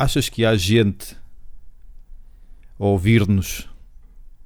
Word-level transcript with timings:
Achas 0.00 0.28
que 0.28 0.44
há 0.44 0.56
gente 0.56 1.16
a 2.78 2.84
ouvir-nos 2.84 3.68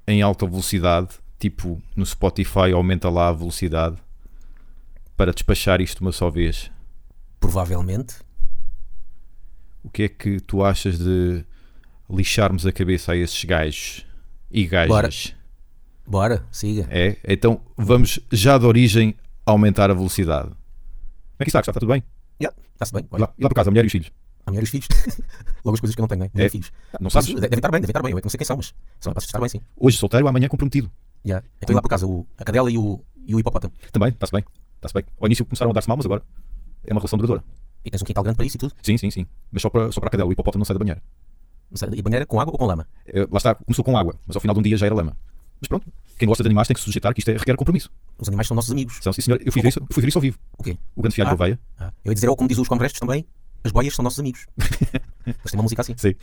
em 0.07 0.23
alta 0.23 0.47
velocidade, 0.47 1.11
tipo 1.39 1.83
no 1.95 2.07
Spotify 2.07 2.73
aumenta 2.73 3.11
lá 3.11 3.29
a 3.29 3.33
velocidade 3.33 3.99
para 5.15 5.31
despachar 5.31 5.83
isto 5.83 6.01
uma 6.01 6.11
só 6.11 6.31
vez? 6.31 6.71
Provavelmente. 7.39 8.15
O 9.85 9.91
que 9.91 10.05
é 10.05 10.09
que 10.09 10.41
tu 10.41 10.65
achas 10.65 10.99
de 10.99 11.45
lixarmos 12.09 12.65
a 12.65 12.73
cabeça 12.73 13.13
a 13.13 13.17
esses 13.17 13.45
gajos 13.45 14.07
e 14.51 14.67
gajas? 14.67 15.35
Bora, 16.07 16.47
siga. 16.51 16.87
É? 16.91 17.19
Então 17.29 17.61
vamos 17.77 18.19
já 18.33 18.57
de 18.57 18.65
origem 18.65 19.15
aumentar 19.45 19.91
a 19.91 19.95
velocidade. 19.95 20.49
Como 20.49 21.41
é 21.41 21.45
que 21.45 21.51
está? 21.51 21.61
Está 21.61 21.75
tudo 21.75 21.93
bem? 21.93 22.03
Yeah, 22.41 22.57
Está-se 22.73 22.95
bem. 22.95 23.07
E 23.13 23.19
lá, 23.19 23.35
e 23.39 23.43
lá 23.43 23.49
por 23.51 23.55
casa, 23.55 23.69
a 23.69 23.71
mulher 23.71 23.85
e 23.85 23.87
os 23.89 23.93
filhos. 23.93 24.11
A 24.47 24.51
mulher 24.51 24.63
e 24.63 24.65
os 24.65 24.71
filhos. 24.71 24.89
Logo 25.65 25.75
as 25.75 25.81
coisas 25.81 25.95
que 25.95 26.01
eu 26.01 26.03
não 26.03 26.09
tenho, 26.09 26.21
né? 26.23 26.31
Mulher 26.35 26.45
É. 26.45 26.49
e 26.49 26.51
filhos. 26.51 26.73
Não 27.01 27.11
sabes? 27.11 27.31
Mas 27.33 27.41
Devem 27.43 27.59
estar 27.59 27.71
bem, 27.71 27.81
devem 27.81 27.91
estar 27.91 28.03
bem. 28.03 28.13
Eu 28.13 28.19
é 28.19 28.21
que 28.21 28.25
não 28.27 28.31
sei 28.31 28.39
quem 28.39 28.47
são, 28.47 28.57
mas 28.57 28.75
são 29.01 29.11
capazes 29.13 29.27
de 29.27 29.31
estar 29.31 29.41
bem, 29.41 29.49
sim. 29.49 29.61
Hoje 29.77 29.97
solteiro, 29.99 30.27
amanhã 30.29 30.49
comprometido. 30.49 30.91
Yeah. 31.25 31.47
Então, 31.63 31.73
e 31.73 31.77
lá 31.77 31.83
por 31.83 31.89
casa, 31.89 32.07
o, 32.07 32.27
a 32.37 32.45
cadela 32.45 32.71
e 32.71 32.77
o, 32.77 33.01
e 33.27 33.35
o 33.35 33.39
hipopótamo. 33.41 33.73
Também, 33.93 34.09
está-se 34.11 34.33
bem. 34.33 34.45
Está-se 34.77 34.95
bem. 34.95 35.05
Ao 35.21 35.27
início 35.27 35.45
começaram 35.45 35.71
a 35.71 35.75
dar-se 35.75 35.89
mal, 35.89 35.97
mas 35.97 36.07
agora 36.07 36.23
é 36.85 36.93
uma 36.93 37.01
relação 37.01 37.17
duradoura. 37.17 37.45
E 37.85 37.91
tens 37.91 38.03
um 38.03 38.05
quintal 38.05 38.25
grande 38.25 38.37
para 38.37 38.47
isso 38.47 38.57
e 38.57 38.59
tudo. 38.59 38.75
Sim, 38.83 38.97
sim, 38.97 39.11
sim. 39.11 39.27
Mas 39.53 39.63
só 39.63 39.71
para, 39.71 39.93
só 39.93 40.01
para 40.01 40.09
a 40.09 40.11
cadela, 40.11 40.29
o 40.29 40.33
hipopótamo 40.33 40.61
não 40.61 40.65
sai 40.65 40.75
da 40.75 40.79
banheira. 40.81 41.03
E 41.97 42.03
banheira 42.03 42.27
com 42.27 42.41
água 42.41 42.53
ou 42.53 42.59
com 42.59 42.67
lama? 42.67 42.87
É, 43.07 43.21
lá 43.21 43.37
está, 43.37 43.55
começou 43.55 43.85
com 43.85 43.97
água, 43.97 44.15
mas 44.27 44.37
ao 44.37 44.41
final 44.41 44.55
de 44.55 44.61
um 44.61 44.63
dia 44.63 44.77
já 44.77 44.87
era 44.87 44.95
lama. 44.95 45.17
Mas 45.61 45.69
pronto, 45.69 45.87
quem 46.19 46.27
gosta 46.27 46.43
de 46.43 46.49
animais 46.49 46.67
tem 46.69 46.75
que 46.75 46.81
se 46.81 46.85
sujeitar, 46.87 47.15
que 47.15 47.21
isto 47.21 47.29
é, 47.31 47.37
requer 47.37 47.55
compromisso. 47.57 47.89
Os 48.19 48.27
animais 48.29 48.47
são 48.49 48.55
nossos 48.55 48.71
amigos. 48.73 48.99
São, 49.01 49.13
sim, 49.13 49.23
senhor. 49.23 49.41
Eu 49.45 49.53
fui 49.53 49.63
ver 49.63 49.69
isso, 49.69 49.81
fui 49.91 50.01
ver 50.03 50.09
isso 50.09 50.19
ao 50.19 50.23
vivo. 50.23 50.39
O 50.59 50.63
quê? 50.63 50.77
O 50.97 51.01
grande 51.03 51.15
fialho 51.15 51.31
Ah. 51.31 51.35
de 51.35 51.41
oveia. 51.43 51.61
Ah, 51.79 51.93
eu 52.05 52.11
ia 52.11 52.15
dizer, 52.15 52.29
ou 52.29 52.37
como 52.37 52.49
diz 52.49 52.59
os 52.59 52.67
congressos 52.69 52.99
também, 52.99 53.25
as 53.65 53.73
boias 53.73 53.95
são 53.95 54.03
nossos 54.03 54.19
amigos. 54.21 54.47
Eles 55.27 55.37
têm 55.51 55.59
uma 55.59 55.63
música 55.63 55.83
assim. 55.83 55.95
Sim. 55.97 56.15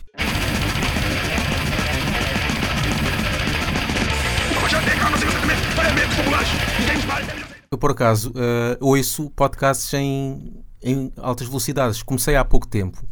Eu, 7.70 7.78
por 7.78 7.92
acaso, 7.92 8.32
eh, 8.34 8.76
ouço 8.80 9.30
podcasts 9.30 9.92
em, 9.94 10.64
em 10.82 11.12
altas 11.16 11.46
velocidades. 11.46 12.02
Comecei 12.02 12.34
há 12.34 12.44
pouco 12.44 12.66
tempo, 12.66 13.02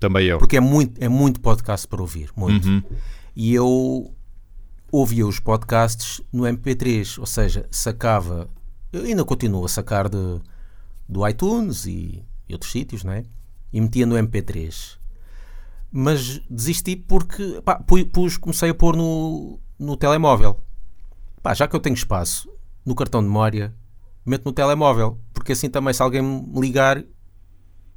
Também 0.00 0.26
eu. 0.26 0.38
porque 0.38 0.56
é 0.56 0.60
muito, 0.60 1.02
é 1.02 1.08
muito 1.08 1.40
podcast 1.40 1.86
para 1.86 2.00
ouvir. 2.00 2.30
Muito. 2.36 2.66
Uhum. 2.68 2.82
E 3.36 3.54
eu 3.54 4.12
ouvia 4.90 5.26
os 5.26 5.38
podcasts 5.38 6.20
no 6.32 6.42
MP3, 6.42 7.18
ou 7.18 7.26
seja, 7.26 7.66
sacava, 7.70 8.48
eu 8.92 9.02
ainda 9.04 9.24
continuo 9.24 9.64
a 9.64 9.68
sacar 9.68 10.08
de, 10.08 10.40
do 11.08 11.26
iTunes 11.28 11.86
e, 11.86 12.24
e 12.48 12.52
outros 12.52 12.72
sítios, 12.72 13.04
não 13.04 13.12
é? 13.12 13.22
E 13.72 13.80
metia 13.80 14.06
no 14.06 14.14
MP3. 14.16 14.96
Mas 15.90 16.40
desisti 16.50 16.96
porque 16.96 17.60
pá, 17.64 17.76
pu- 17.76 18.04
pus, 18.06 18.36
comecei 18.36 18.70
a 18.70 18.74
pôr 18.74 18.96
no, 18.96 19.58
no 19.78 19.96
telemóvel. 19.96 20.58
Pá, 21.42 21.54
já 21.54 21.66
que 21.66 21.74
eu 21.74 21.80
tenho 21.80 21.94
espaço 21.94 22.50
no 22.84 22.94
cartão 22.94 23.20
de 23.22 23.26
memória, 23.28 23.74
meto 24.24 24.44
no 24.44 24.52
telemóvel, 24.52 25.18
porque 25.32 25.52
assim 25.52 25.70
também 25.70 25.94
se 25.94 26.02
alguém 26.02 26.22
me 26.22 26.60
ligar, 26.60 27.02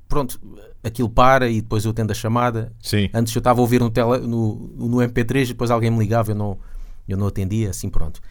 pronto, 0.07 0.39
aquilo 0.83 1.09
para 1.09 1.49
e 1.49 1.61
depois 1.61 1.83
eu 1.85 1.93
tendo 1.93 2.11
a 2.11 2.13
chamada. 2.13 2.73
Sim. 2.81 3.09
Antes 3.13 3.35
eu 3.35 3.39
estava 3.39 3.59
a 3.59 3.61
ouvir 3.61 3.79
no, 3.81 3.89
tele, 3.89 4.19
no, 4.19 4.55
no 4.75 4.97
MP3 4.97 5.43
e 5.43 5.47
depois 5.47 5.71
alguém 5.71 5.91
me 5.91 5.99
ligava, 5.99 6.31
eu 6.31 6.35
não, 6.35 6.57
eu 7.07 7.17
não 7.17 7.27
atendia, 7.27 7.69
assim 7.69 7.89
pronto. 7.89 8.21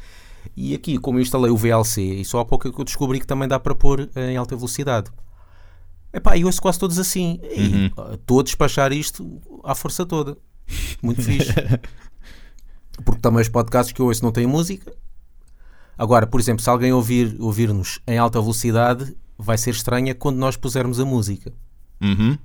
E 0.56 0.75
aqui, 0.75 0.97
como 0.98 1.19
eu 1.19 1.22
instalei 1.22 1.50
o 1.50 1.56
VLC, 1.56 2.00
e 2.02 2.25
só 2.25 2.41
há 2.41 2.44
pouco 2.44 2.66
é 2.69 2.72
que 2.72 2.80
eu 2.80 2.84
descobri 2.84 3.20
que 3.20 3.27
também 3.27 3.47
dá 3.47 3.58
para 3.60 3.75
pôr 3.75 4.08
em 4.16 4.36
alta 4.38 4.56
velocidade. 4.56 5.10
Epá, 6.12 6.36
eu 6.36 6.47
ouço 6.47 6.61
quase 6.61 6.78
todos 6.78 6.98
assim. 6.98 7.39
E 7.42 7.92
ah, 7.97 8.14
estou 8.14 8.41
a 8.41 8.42
despachar 8.42 8.92
isto 8.92 9.41
à 9.64 9.75
força 9.75 10.05
toda. 10.05 10.36
Muito 11.03 11.22
fixe. 11.22 11.53
Porque 13.05 13.20
também 13.20 13.41
os 13.41 13.48
podcasts 13.48 13.92
que 13.92 14.00
eu 14.00 14.06
ouço 14.06 14.22
não 14.22 14.33
têm 14.33 14.47
música. 14.47 14.92
Agora, 15.97 16.27
por 16.27 16.41
exemplo, 16.41 16.62
se 16.62 16.69
alguém 16.70 16.93
ouvir, 16.93 17.37
ouvir-nos 17.38 18.00
em 18.06 18.19
alta 18.19 18.41
velocidade, 18.41 19.16
vai 19.38 19.56
ser 19.59 19.70
estranha 19.70 20.15
quando 20.15 20.37
nós 20.37 20.56
pusermos 20.56 20.99
a 20.99 21.04
música. 21.04 21.53
Uhum. 22.00 22.37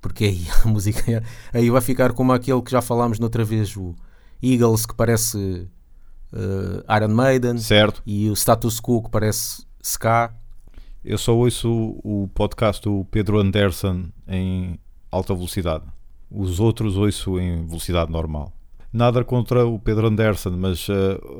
Porque 0.00 0.24
aí 0.24 0.46
a 0.64 0.68
música 0.68 1.22
aí 1.52 1.70
vai 1.70 1.80
ficar 1.80 2.12
como 2.12 2.32
aquele 2.32 2.62
que 2.62 2.70
já 2.70 2.80
falámos 2.82 3.18
noutra 3.18 3.44
vez, 3.44 3.76
o 3.76 3.94
Eagles, 4.42 4.86
que 4.86 4.94
parece 4.94 5.68
eh, 6.32 6.96
Iron 6.96 7.14
Maiden, 7.14 7.58
Certo. 7.58 8.02
e 8.04 8.28
o 8.30 8.32
Status 8.34 8.80
Quo, 8.80 9.02
que 9.02 9.10
parece 9.10 9.64
Ska. 9.82 10.34
Eu 11.04 11.18
só 11.18 11.36
ouço 11.36 11.68
o, 12.04 12.24
o 12.24 12.28
podcast 12.28 12.82
do 12.82 13.04
Pedro 13.10 13.38
Anderson 13.38 14.04
em 14.28 14.78
alta 15.10 15.34
velocidade. 15.34 15.84
Os 16.30 16.60
outros 16.60 16.96
ouço 16.96 17.38
em 17.40 17.66
velocidade 17.66 18.10
normal. 18.10 18.52
Nada 18.92 19.24
contra 19.24 19.66
o 19.66 19.78
Pedro 19.78 20.06
Anderson, 20.06 20.50
mas 20.50 20.88
uh, 20.88 20.92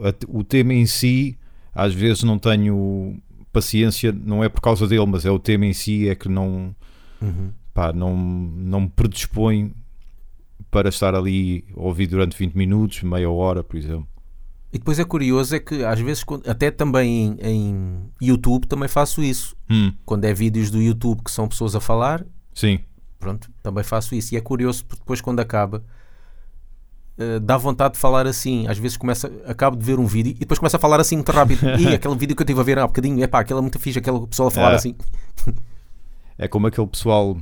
a- 0.04 0.14
o 0.38 0.42
tema 0.42 0.74
em 0.74 0.86
si, 0.86 1.38
às 1.74 1.94
vezes 1.94 2.22
não 2.24 2.38
tenho 2.38 3.20
paciência, 3.52 4.10
não 4.12 4.42
é 4.42 4.48
por 4.48 4.60
causa 4.60 4.86
dele, 4.88 5.06
mas 5.06 5.24
é 5.24 5.30
o 5.30 5.38
tema 5.38 5.66
em 5.66 5.72
si 5.74 6.08
é 6.08 6.14
que 6.14 6.28
não, 6.28 6.74
pá, 7.74 7.92
não, 7.92 8.16
não 8.16 8.80
me 8.82 8.88
predispõe 8.88 9.72
para 10.70 10.88
estar 10.88 11.14
ali 11.14 11.64
a 11.76 11.80
ouvir 11.80 12.06
durante 12.06 12.36
20 12.36 12.54
minutos, 12.54 13.02
meia 13.02 13.30
hora, 13.30 13.62
por 13.62 13.76
exemplo. 13.76 14.08
E 14.72 14.78
depois 14.78 14.98
é 14.98 15.04
curioso, 15.04 15.54
é 15.54 15.60
que 15.60 15.84
às 15.84 16.00
vezes, 16.00 16.24
até 16.46 16.70
também 16.70 17.36
em, 17.40 17.46
em 17.46 18.10
YouTube, 18.20 18.66
também 18.66 18.88
faço 18.88 19.22
isso. 19.22 19.54
Hum, 19.68 19.92
Quando 20.04 20.24
é 20.24 20.32
vídeos 20.32 20.70
do 20.70 20.80
YouTube 20.80 21.22
que 21.22 21.30
são 21.30 21.46
pessoas 21.46 21.74
a 21.76 21.80
falar, 21.80 22.24
sim, 22.54 22.78
pronto, 23.18 23.50
também 23.62 23.84
faço 23.84 24.14
isso. 24.14 24.34
E 24.34 24.38
é 24.38 24.40
curioso 24.40 24.84
porque 24.86 25.00
depois 25.00 25.20
quando 25.20 25.40
acaba, 25.40 25.84
eh, 27.18 27.38
dá 27.38 27.58
vontade 27.58 27.94
de 27.94 28.00
falar 28.00 28.26
assim. 28.26 28.66
Às 28.66 28.78
vezes 28.78 28.96
começa, 28.96 29.30
acabo 29.46 29.76
de 29.76 29.84
ver 29.84 29.98
um 29.98 30.06
vídeo 30.06 30.30
e 30.30 30.34
depois 30.38 30.58
começa 30.58 30.78
a 30.78 30.80
falar 30.80 30.98
assim 31.00 31.16
muito 31.16 31.30
rápido. 31.32 31.60
e 31.78 31.88
aquele 31.88 32.16
vídeo 32.16 32.34
que 32.34 32.40
eu 32.42 32.44
estive 32.44 32.60
a 32.60 32.64
ver 32.64 32.78
há 32.78 32.86
bocadinho, 32.86 33.22
é 33.22 33.26
pá, 33.26 33.40
aquela 33.40 33.60
é 33.60 33.62
muito 33.62 33.78
fixe, 33.78 33.98
aquela 33.98 34.26
pessoa 34.26 34.48
a 34.48 34.50
falar 34.50 34.72
É. 34.72 34.76
assim. 34.76 34.94
É 36.38 36.48
como 36.48 36.66
aquele 36.66 36.86
pessoal, 36.86 37.36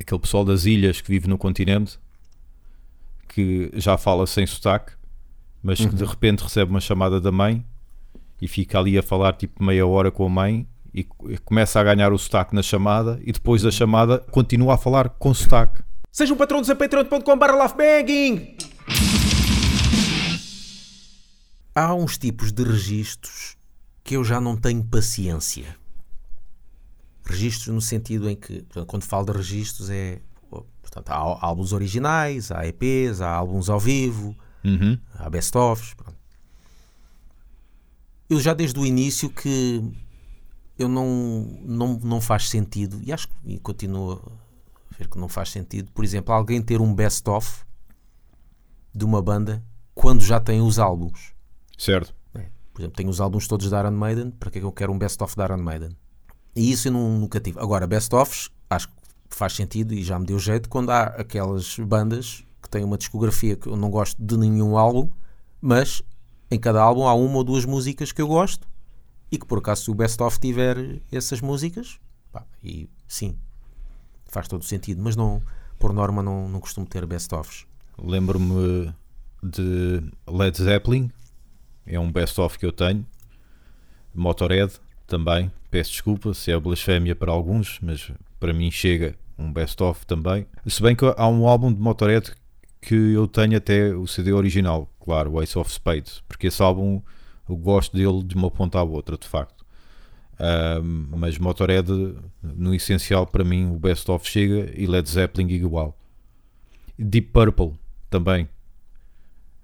aquele 0.00 0.20
pessoal 0.20 0.44
das 0.44 0.64
ilhas 0.64 1.00
que 1.00 1.08
vive 1.08 1.28
no 1.28 1.38
continente 1.38 1.96
que 3.28 3.70
já 3.74 3.96
fala 3.96 4.26
sem 4.26 4.44
sotaque, 4.46 4.92
mas 5.62 5.78
que 5.78 5.94
de 5.94 6.04
repente 6.04 6.42
recebe 6.42 6.70
uma 6.70 6.80
chamada 6.80 7.20
da 7.20 7.30
mãe 7.32 7.64
e 8.40 8.48
fica 8.48 8.78
ali 8.78 8.96
a 8.98 9.02
falar 9.02 9.34
tipo 9.34 9.62
meia 9.62 9.86
hora 9.86 10.10
com 10.10 10.24
a 10.24 10.28
mãe 10.28 10.66
e 10.92 11.04
co- 11.04 11.30
e 11.30 11.38
começa 11.38 11.78
a 11.78 11.84
ganhar 11.84 12.12
o 12.12 12.18
sotaque 12.18 12.54
na 12.54 12.62
chamada 12.62 13.20
e 13.24 13.32
depois 13.32 13.62
da 13.62 13.70
chamada 13.70 14.18
continua 14.30 14.74
a 14.74 14.78
falar 14.78 15.08
com 15.10 15.32
sotaque. 15.34 15.82
Seja 16.10 16.32
um 16.34 16.36
patrão 16.36 16.60
do 16.62 16.76
patreon.com.br 16.76 17.52
laughbanging 17.56 18.56
Há 21.74 21.94
uns 21.94 22.18
tipos 22.18 22.52
de 22.52 22.64
registros 22.64 23.56
que 24.02 24.16
eu 24.16 24.24
já 24.24 24.40
não 24.40 24.56
tenho 24.56 24.82
paciência. 24.82 25.76
Registros 27.24 27.72
no 27.72 27.80
sentido 27.80 28.28
em 28.28 28.34
que, 28.34 28.62
portanto, 28.62 28.86
quando 28.86 29.04
falo 29.04 29.26
de 29.26 29.32
registros, 29.32 29.88
é. 29.90 30.18
Portanto, 30.82 31.10
há 31.10 31.14
álbuns 31.46 31.72
originais, 31.72 32.50
há 32.50 32.66
EPs, 32.66 33.20
há 33.20 33.30
álbuns 33.30 33.70
ao 33.70 33.78
vivo, 33.78 34.36
Uhum. 34.64 34.98
há 35.14 35.28
best-ofs. 35.30 35.94
Eu 38.28 38.38
já 38.40 38.54
desde 38.54 38.78
o 38.78 38.86
início 38.86 39.28
que 39.30 39.82
eu 40.78 40.88
não, 40.88 41.58
não, 41.62 41.98
não 42.02 42.20
faz 42.20 42.48
sentido, 42.48 43.00
e 43.02 43.12
acho 43.12 43.28
que 43.28 43.58
continuo 43.60 44.12
a 44.92 44.96
ver 44.96 45.08
que 45.08 45.18
não 45.18 45.28
faz 45.28 45.50
sentido, 45.50 45.90
por 45.92 46.04
exemplo, 46.04 46.32
alguém 46.32 46.62
ter 46.62 46.80
um 46.80 46.94
best-of 46.94 47.64
de 48.94 49.04
uma 49.04 49.20
banda 49.20 49.62
quando 49.94 50.22
já 50.22 50.38
tem 50.40 50.60
os 50.60 50.78
álbuns. 50.78 51.32
Certo. 51.76 52.14
Por 52.72 52.82
exemplo, 52.82 52.96
tenho 52.96 53.10
os 53.10 53.20
álbuns 53.20 53.46
todos 53.48 53.68
da 53.68 53.80
Iron 53.80 53.90
Maiden, 53.90 54.30
para 54.30 54.50
que 54.50 54.58
é 54.58 54.60
que 54.60 54.66
eu 54.66 54.72
quero 54.72 54.92
um 54.92 54.98
best-of 54.98 55.36
da 55.36 55.44
Iron 55.44 55.58
Maiden? 55.58 55.90
E 56.54 56.70
isso 56.70 56.88
eu 56.88 56.92
não- 56.92 57.18
nunca 57.18 57.40
tive. 57.40 57.58
Agora, 57.58 57.86
best-ofs, 57.86 58.48
acho 58.70 58.88
que 58.88 58.94
faz 59.28 59.52
sentido 59.54 59.92
e 59.92 60.02
já 60.02 60.18
me 60.18 60.24
deu 60.24 60.38
jeito 60.38 60.68
quando 60.68 60.90
há 60.90 61.02
aquelas 61.04 61.78
bandas 61.80 62.42
que 62.62 62.68
têm 62.68 62.84
uma 62.84 62.98
discografia 62.98 63.56
que 63.56 63.68
eu 63.68 63.76
não 63.76 63.90
gosto 63.90 64.22
de 64.22 64.36
nenhum 64.36 64.76
álbum, 64.76 65.10
mas 65.60 66.02
em 66.50 66.58
cada 66.58 66.82
álbum 66.82 67.06
há 67.06 67.14
uma 67.14 67.36
ou 67.36 67.44
duas 67.44 67.64
músicas 67.64 68.12
que 68.12 68.20
eu 68.20 68.28
gosto 68.28 68.68
e 69.30 69.38
que 69.38 69.46
por 69.46 69.58
acaso 69.58 69.84
se 69.84 69.90
o 69.90 69.94
best-of 69.94 70.38
tiver 70.40 71.00
essas 71.12 71.40
músicas, 71.40 71.98
pá, 72.32 72.44
e 72.62 72.88
sim, 73.06 73.36
faz 74.26 74.48
todo 74.48 74.64
sentido, 74.64 75.00
mas 75.02 75.14
não, 75.14 75.42
por 75.78 75.92
norma 75.92 76.22
não, 76.22 76.48
não 76.48 76.60
costumo 76.60 76.86
ter 76.86 77.06
best-ofs. 77.06 77.66
Lembro-me 77.96 78.92
de 79.42 80.02
Led 80.26 80.56
Zeppelin, 80.56 81.10
é 81.86 81.98
um 81.98 82.10
best-of 82.10 82.58
que 82.58 82.66
eu 82.66 82.72
tenho. 82.72 83.06
Motorhead 84.14 84.72
também, 85.06 85.50
peço 85.70 85.92
desculpa 85.92 86.34
se 86.34 86.50
é 86.50 86.58
blasfémia 86.58 87.14
para 87.14 87.30
alguns, 87.30 87.78
mas 87.80 88.10
para 88.40 88.52
mim 88.52 88.70
chega 88.70 89.16
um 89.38 89.52
best-of 89.52 90.04
também. 90.06 90.46
Se 90.66 90.82
bem 90.82 90.94
que 90.94 91.04
há 91.16 91.28
um 91.28 91.46
álbum 91.46 91.72
de 91.72 91.80
Motorhead 91.80 92.32
que 92.80 92.94
eu 92.94 93.26
tenho 93.28 93.56
até 93.56 93.94
o 93.94 94.06
CD 94.06 94.32
original, 94.32 94.90
claro, 95.00 95.32
o 95.32 95.42
Ace 95.42 95.58
of 95.58 95.70
Spades, 95.70 96.22
porque 96.26 96.46
esse 96.46 96.62
álbum 96.62 97.02
eu 97.48 97.56
gosto 97.56 97.96
dele 97.96 98.22
de 98.22 98.34
uma 98.36 98.50
ponta 98.50 98.78
à 98.78 98.82
outra, 98.82 99.18
de 99.18 99.26
facto. 99.26 99.60
Mas 101.16 101.38
Motorhead, 101.38 101.90
no 102.42 102.74
essencial, 102.74 103.26
para 103.26 103.44
mim, 103.44 103.70
o 103.70 103.78
best-of 103.78 104.26
chega 104.26 104.72
e 104.74 104.86
Led 104.86 105.08
Zeppelin 105.08 105.48
igual. 105.48 105.96
Deep 106.98 107.28
Purple 107.32 107.72
também. 108.08 108.48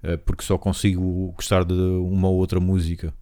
Uh, 0.03 0.17
porque 0.19 0.43
só 0.43 0.57
consigo 0.57 1.31
gostar 1.35 1.65
de 1.65 1.73
uma 1.73 2.27
ou 2.27 2.35
outra 2.35 2.59
música. 2.59 3.13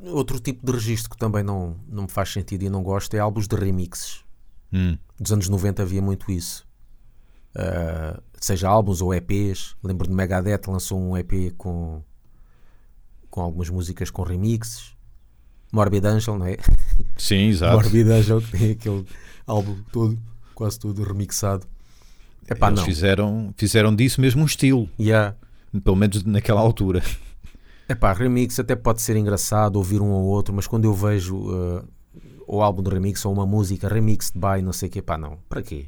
Outro 0.00 0.40
tipo 0.40 0.66
de 0.66 0.72
registro 0.72 1.10
que 1.10 1.16
também 1.16 1.44
não, 1.44 1.76
não 1.88 2.04
me 2.04 2.08
faz 2.08 2.32
sentido 2.32 2.64
e 2.64 2.68
não 2.68 2.82
gosto 2.82 3.14
é 3.14 3.20
álbuns 3.20 3.46
de 3.46 3.56
remixes. 3.56 4.24
Hum. 4.72 4.98
Dos 5.18 5.32
anos 5.32 5.48
90 5.48 5.82
havia 5.82 6.02
muito 6.02 6.30
isso. 6.30 6.66
Uh, 7.58 8.22
seja 8.40 8.68
álbuns 8.68 9.00
ou 9.02 9.12
EPs. 9.12 9.74
Lembro 9.82 10.06
de 10.06 10.14
Megadeth 10.14 10.68
lançou 10.68 11.00
um 11.00 11.16
EP 11.16 11.52
com, 11.56 12.02
com 13.28 13.40
algumas 13.40 13.68
músicas 13.68 14.10
com 14.10 14.22
remixes. 14.22 14.96
Morbid 15.72 16.06
Angel, 16.06 16.38
não 16.38 16.46
é? 16.46 16.56
Sim, 17.18 17.48
exato. 17.48 17.74
Morbid 17.76 18.10
Angel 18.10 18.40
que 18.40 18.50
tem 18.52 18.70
aquele 18.70 19.04
álbum 19.46 19.76
todo, 19.92 20.18
quase 20.54 20.78
todo 20.78 21.02
remixado. 21.02 21.66
Epá, 22.48 22.68
Eles 22.68 22.78
não. 22.78 22.86
Fizeram, 22.86 23.54
fizeram 23.56 23.94
disso 23.94 24.20
mesmo 24.20 24.42
um 24.42 24.46
estilo, 24.46 24.88
Yeah. 24.98 25.36
pelo 25.84 25.96
menos 25.96 26.24
naquela 26.24 26.60
altura. 26.60 27.02
Epá, 27.88 28.12
remix 28.12 28.58
até 28.58 28.76
pode 28.76 29.02
ser 29.02 29.16
engraçado 29.16 29.76
ouvir 29.76 30.00
um 30.00 30.10
ou 30.10 30.24
outro, 30.24 30.54
mas 30.54 30.66
quando 30.66 30.84
eu 30.84 30.94
vejo 30.94 31.36
uh, 31.36 31.84
o 32.46 32.62
álbum 32.62 32.82
de 32.82 32.90
remix 32.90 33.24
ou 33.24 33.32
uma 33.32 33.46
música 33.46 33.88
remixed 33.88 34.38
by 34.38 34.62
não 34.62 34.72
sei 34.72 34.88
o 34.88 34.92
que, 34.92 35.02
pá, 35.02 35.18
não. 35.18 35.38
Para 35.48 35.62
quê? 35.62 35.86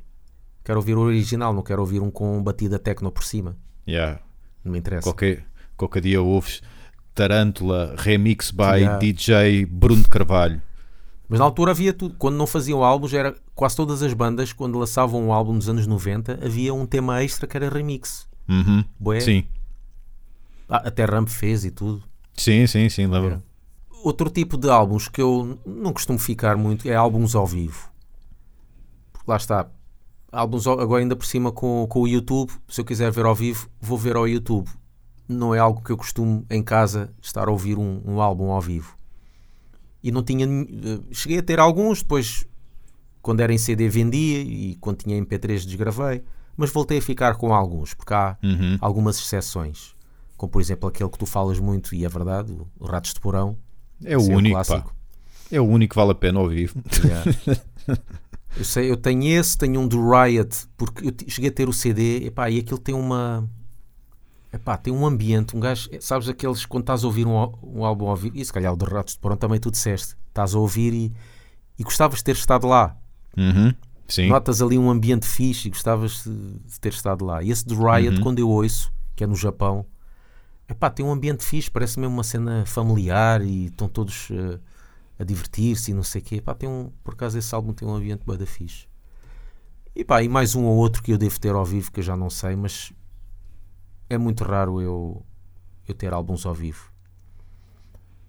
Quero 0.65 0.79
ouvir 0.79 0.95
o 0.97 1.01
original, 1.01 1.53
não 1.55 1.63
quero 1.63 1.81
ouvir 1.81 2.01
um 2.01 2.11
com 2.11 2.43
batida 2.43 2.79
techno 2.79 3.11
por 3.11 3.25
cima. 3.25 3.57
Yeah. 3.89 4.21
Não 4.65 4.73
me 4.73 4.79
interessa. 4.79 5.05
Qualquer, 5.05 5.45
qualquer 5.77 6.03
dia 6.03 6.21
ouves 6.23 6.61
Tarântula 7.15 7.95
Remix 7.99 8.51
by 8.51 8.63
Yeah. 8.81 8.99
DJ 8.99 9.67
Bruno 9.67 10.07
Carvalho. 10.09 10.61
Mas 11.29 11.39
na 11.39 11.45
altura 11.45 11.71
havia 11.71 11.93
tudo. 11.93 12.15
Quando 12.19 12.37
não 12.37 12.47
faziam 12.47 12.83
álbuns, 12.85 13.13
era 13.15 13.35
quase 13.55 13.77
todas 13.77 14.03
as 14.03 14.13
bandas, 14.13 14.53
quando 14.53 14.79
lançavam 14.79 15.23
um 15.27 15.33
álbum 15.33 15.53
nos 15.53 15.69
anos 15.69 15.87
90, 15.87 16.41
havia 16.45 16.75
um 16.75 16.85
tema 16.87 17.23
extra 17.23 17.47
que 17.47 17.57
era 17.57 17.69
remix. 17.69 18.29
Uhum. 18.49 18.85
Bué. 18.99 19.21
Sim, 19.21 19.45
Ah, 20.69 20.83
Até 20.89 21.05
Ramp 21.05 21.29
fez 21.29 21.65
e 21.65 21.71
tudo. 21.71 22.03
sim, 22.37 22.67
sim, 22.67 22.89
sim, 22.89 23.07
lembro. 23.07 23.43
Outro 24.03 24.29
tipo 24.31 24.57
de 24.57 24.69
álbuns 24.71 25.09
que 25.09 25.21
eu 25.23 25.59
não 25.65 25.93
costumo 25.93 26.19
ficar 26.19 26.57
muito 26.57 26.89
é 26.89 26.95
álbuns 26.95 27.35
ao 27.35 27.47
vivo. 27.47 27.91
Porque 29.13 29.31
lá 29.31 29.37
está. 29.37 29.69
Álbuns 30.33 30.67
ao- 30.67 30.81
agora 30.81 31.03
ainda 31.03 31.17
por 31.17 31.27
cima 31.27 31.51
com, 31.53 31.87
com 31.89 32.01
o 32.03 32.09
YouTube. 32.09 32.53
Se 32.69 32.81
eu 32.81 32.85
quiser 32.85 33.11
ver 33.11 33.25
ao 33.25 33.35
vivo, 33.35 33.69
vou 33.81 33.99
ver 33.99 34.17
ao 34.17 34.29
YouTube. 34.29 34.69
Não 35.29 35.55
é 35.55 35.59
algo 35.59 35.83
que 35.83 35.91
eu 35.91 35.97
costumo 35.97 36.45
em 36.51 36.63
casa 36.63 37.13
estar 37.23 37.49
a 37.49 37.51
ouvir 37.51 37.79
um, 37.79 38.01
um 38.05 38.21
álbum 38.21 38.51
ao 38.51 38.61
vivo. 38.61 38.97
E 40.03 40.11
não 40.11 40.23
tinha. 40.23 40.47
eh, 40.47 41.01
Cheguei 41.13 41.39
a 41.39 41.43
ter 41.43 41.59
alguns, 41.61 42.01
depois 42.03 42.45
quando 43.23 43.41
era 43.41 43.53
em 43.53 43.59
CD 43.59 43.89
vendia 43.89 44.41
e 44.41 44.77
quando 44.81 44.99
tinha 44.99 45.17
MP3 45.21 45.65
desgravei. 45.67 46.23
Mas 46.57 46.71
voltei 46.71 46.99
a 46.99 47.03
ficar 47.03 47.37
com 47.37 47.55
alguns, 47.55 47.95
porque 47.95 48.13
há 48.15 48.37
Uhum. 48.43 48.77
algumas 48.81 49.19
exceções. 49.19 49.95
Como 50.37 50.51
por 50.51 50.61
exemplo 50.61 50.89
aquele 50.89 51.09
que 51.11 51.19
tu 51.19 51.27
falas 51.27 51.59
muito, 51.59 51.95
e 51.95 52.05
é 52.05 52.09
verdade, 52.09 52.53
o- 52.53 52.85
Ratos 52.85 53.13
de 53.15 53.21
Porão. 53.21 53.57
É 54.05 54.17
o 54.17 54.21
Esse 54.21 54.33
único. 54.33 54.95
É 55.53 55.61
o 55.61 55.65
único 55.65 55.93
que 55.95 55.97
vale 56.01 56.13
a 56.13 56.15
pena 56.15 56.41
ouvir. 56.41 56.73
Yeah. 57.05 57.25
eu 58.57 58.65
sei, 58.65 58.91
eu 58.91 58.97
tenho 58.97 59.25
esse, 59.39 59.57
tenho 59.57 59.81
um 59.81 59.87
do 59.89 59.99
Riot, 60.11 60.67
porque 60.77 61.09
eu 61.09 61.15
cheguei 61.29 61.51
a 61.51 61.53
ter 61.53 61.69
o 61.69 61.73
CD 61.73 62.27
epá, 62.27 62.51
e 62.51 62.59
aquilo 62.59 62.79
tem 62.79 62.95
uma. 62.95 63.49
Epá, 64.53 64.77
tem 64.77 64.93
um 64.93 65.07
ambiente, 65.07 65.57
um 65.57 65.61
gajo, 65.61 65.89
sabes 66.01 66.29
aqueles 66.29 66.67
quando 66.67 66.83
estás 66.83 67.05
a 67.05 67.07
ouvir 67.07 67.25
um, 67.27 67.35
um 67.63 67.85
álbum 67.85 68.13
vivo, 68.17 68.37
e 68.37 68.45
se 68.45 68.53
calhar 68.53 68.73
o 68.73 68.77
de 68.77 68.85
Ratos 68.85 69.15
de 69.15 69.21
Porão 69.21 69.37
também 69.37 69.61
tu 69.61 69.71
disseste, 69.71 70.17
estás 70.29 70.55
a 70.55 70.59
ouvir 70.59 70.93
e, 70.93 71.13
e 71.79 71.85
gostavas 71.85 72.19
de 72.19 72.25
ter 72.25 72.33
estado 72.33 72.67
lá. 72.67 72.97
Uhum. 73.37 73.73
Sim. 74.09 74.29
Notas 74.29 74.61
ali 74.61 74.77
um 74.77 74.91
ambiente 74.91 75.25
fixe 75.25 75.69
e 75.69 75.71
gostavas 75.71 76.25
de, 76.25 76.81
ter 76.81 76.93
estado 76.93 77.25
lá. 77.25 77.45
E 77.45 77.51
esse 77.51 77.65
do 77.65 77.77
Riot, 77.77 78.17
Uhum. 78.17 78.23
quando 78.23 78.41
eu 78.41 78.49
ouço, 78.51 78.93
que 79.15 79.23
é 79.23 79.27
no 79.29 79.37
Japão, 79.37 79.87
epá, 80.69 80.91
tem 80.91 81.07
um 81.07 81.13
ambiente 81.13 81.45
fixe, 81.45 81.71
parece 81.71 82.01
mesmo 82.01 82.15
uma 82.15 82.25
cena 82.25 82.65
familiar 82.67 83.41
e 83.43 83.67
estão 83.67 83.89
todos 83.89 84.29
eh, 84.33 84.59
a 85.21 85.25
divertir-se 85.25 85.91
e 85.91 85.95
não 85.95 86.03
sei 86.03 86.23
o 86.23 86.25
quê. 86.25 86.37
Epá, 86.37 86.55
tem 86.55 86.67
um, 86.67 86.91
por 87.05 87.13
acaso 87.13 87.37
esse 87.37 87.55
álbum 87.55 87.75
tem 87.75 87.87
um 87.87 87.95
ambiente 87.95 88.25
bem 88.27 88.39
da 88.39 88.47
fixe. 88.47 88.89
E, 89.95 90.03
pá, 90.03 90.23
e 90.23 90.29
mais 90.31 90.55
um 90.55 90.65
ou 90.65 90.79
outro 90.79 91.03
que 91.03 91.13
eu 91.13 91.19
devo 91.19 91.39
ter 91.39 91.55
ao 91.55 91.65
vivo 91.65 91.93
que 91.93 92.01
eu 92.01 92.05
já 92.05 92.17
não 92.17 92.31
sei, 92.31 92.57
mas 92.57 92.91
é 94.09 94.17
muito 94.17 94.43
raro 94.45 94.81
eu, 94.81 95.23
eu 95.87 95.95
ter 95.95 96.15
álbuns 96.15 96.47
ao 96.47 96.55
vivo. 96.55 96.91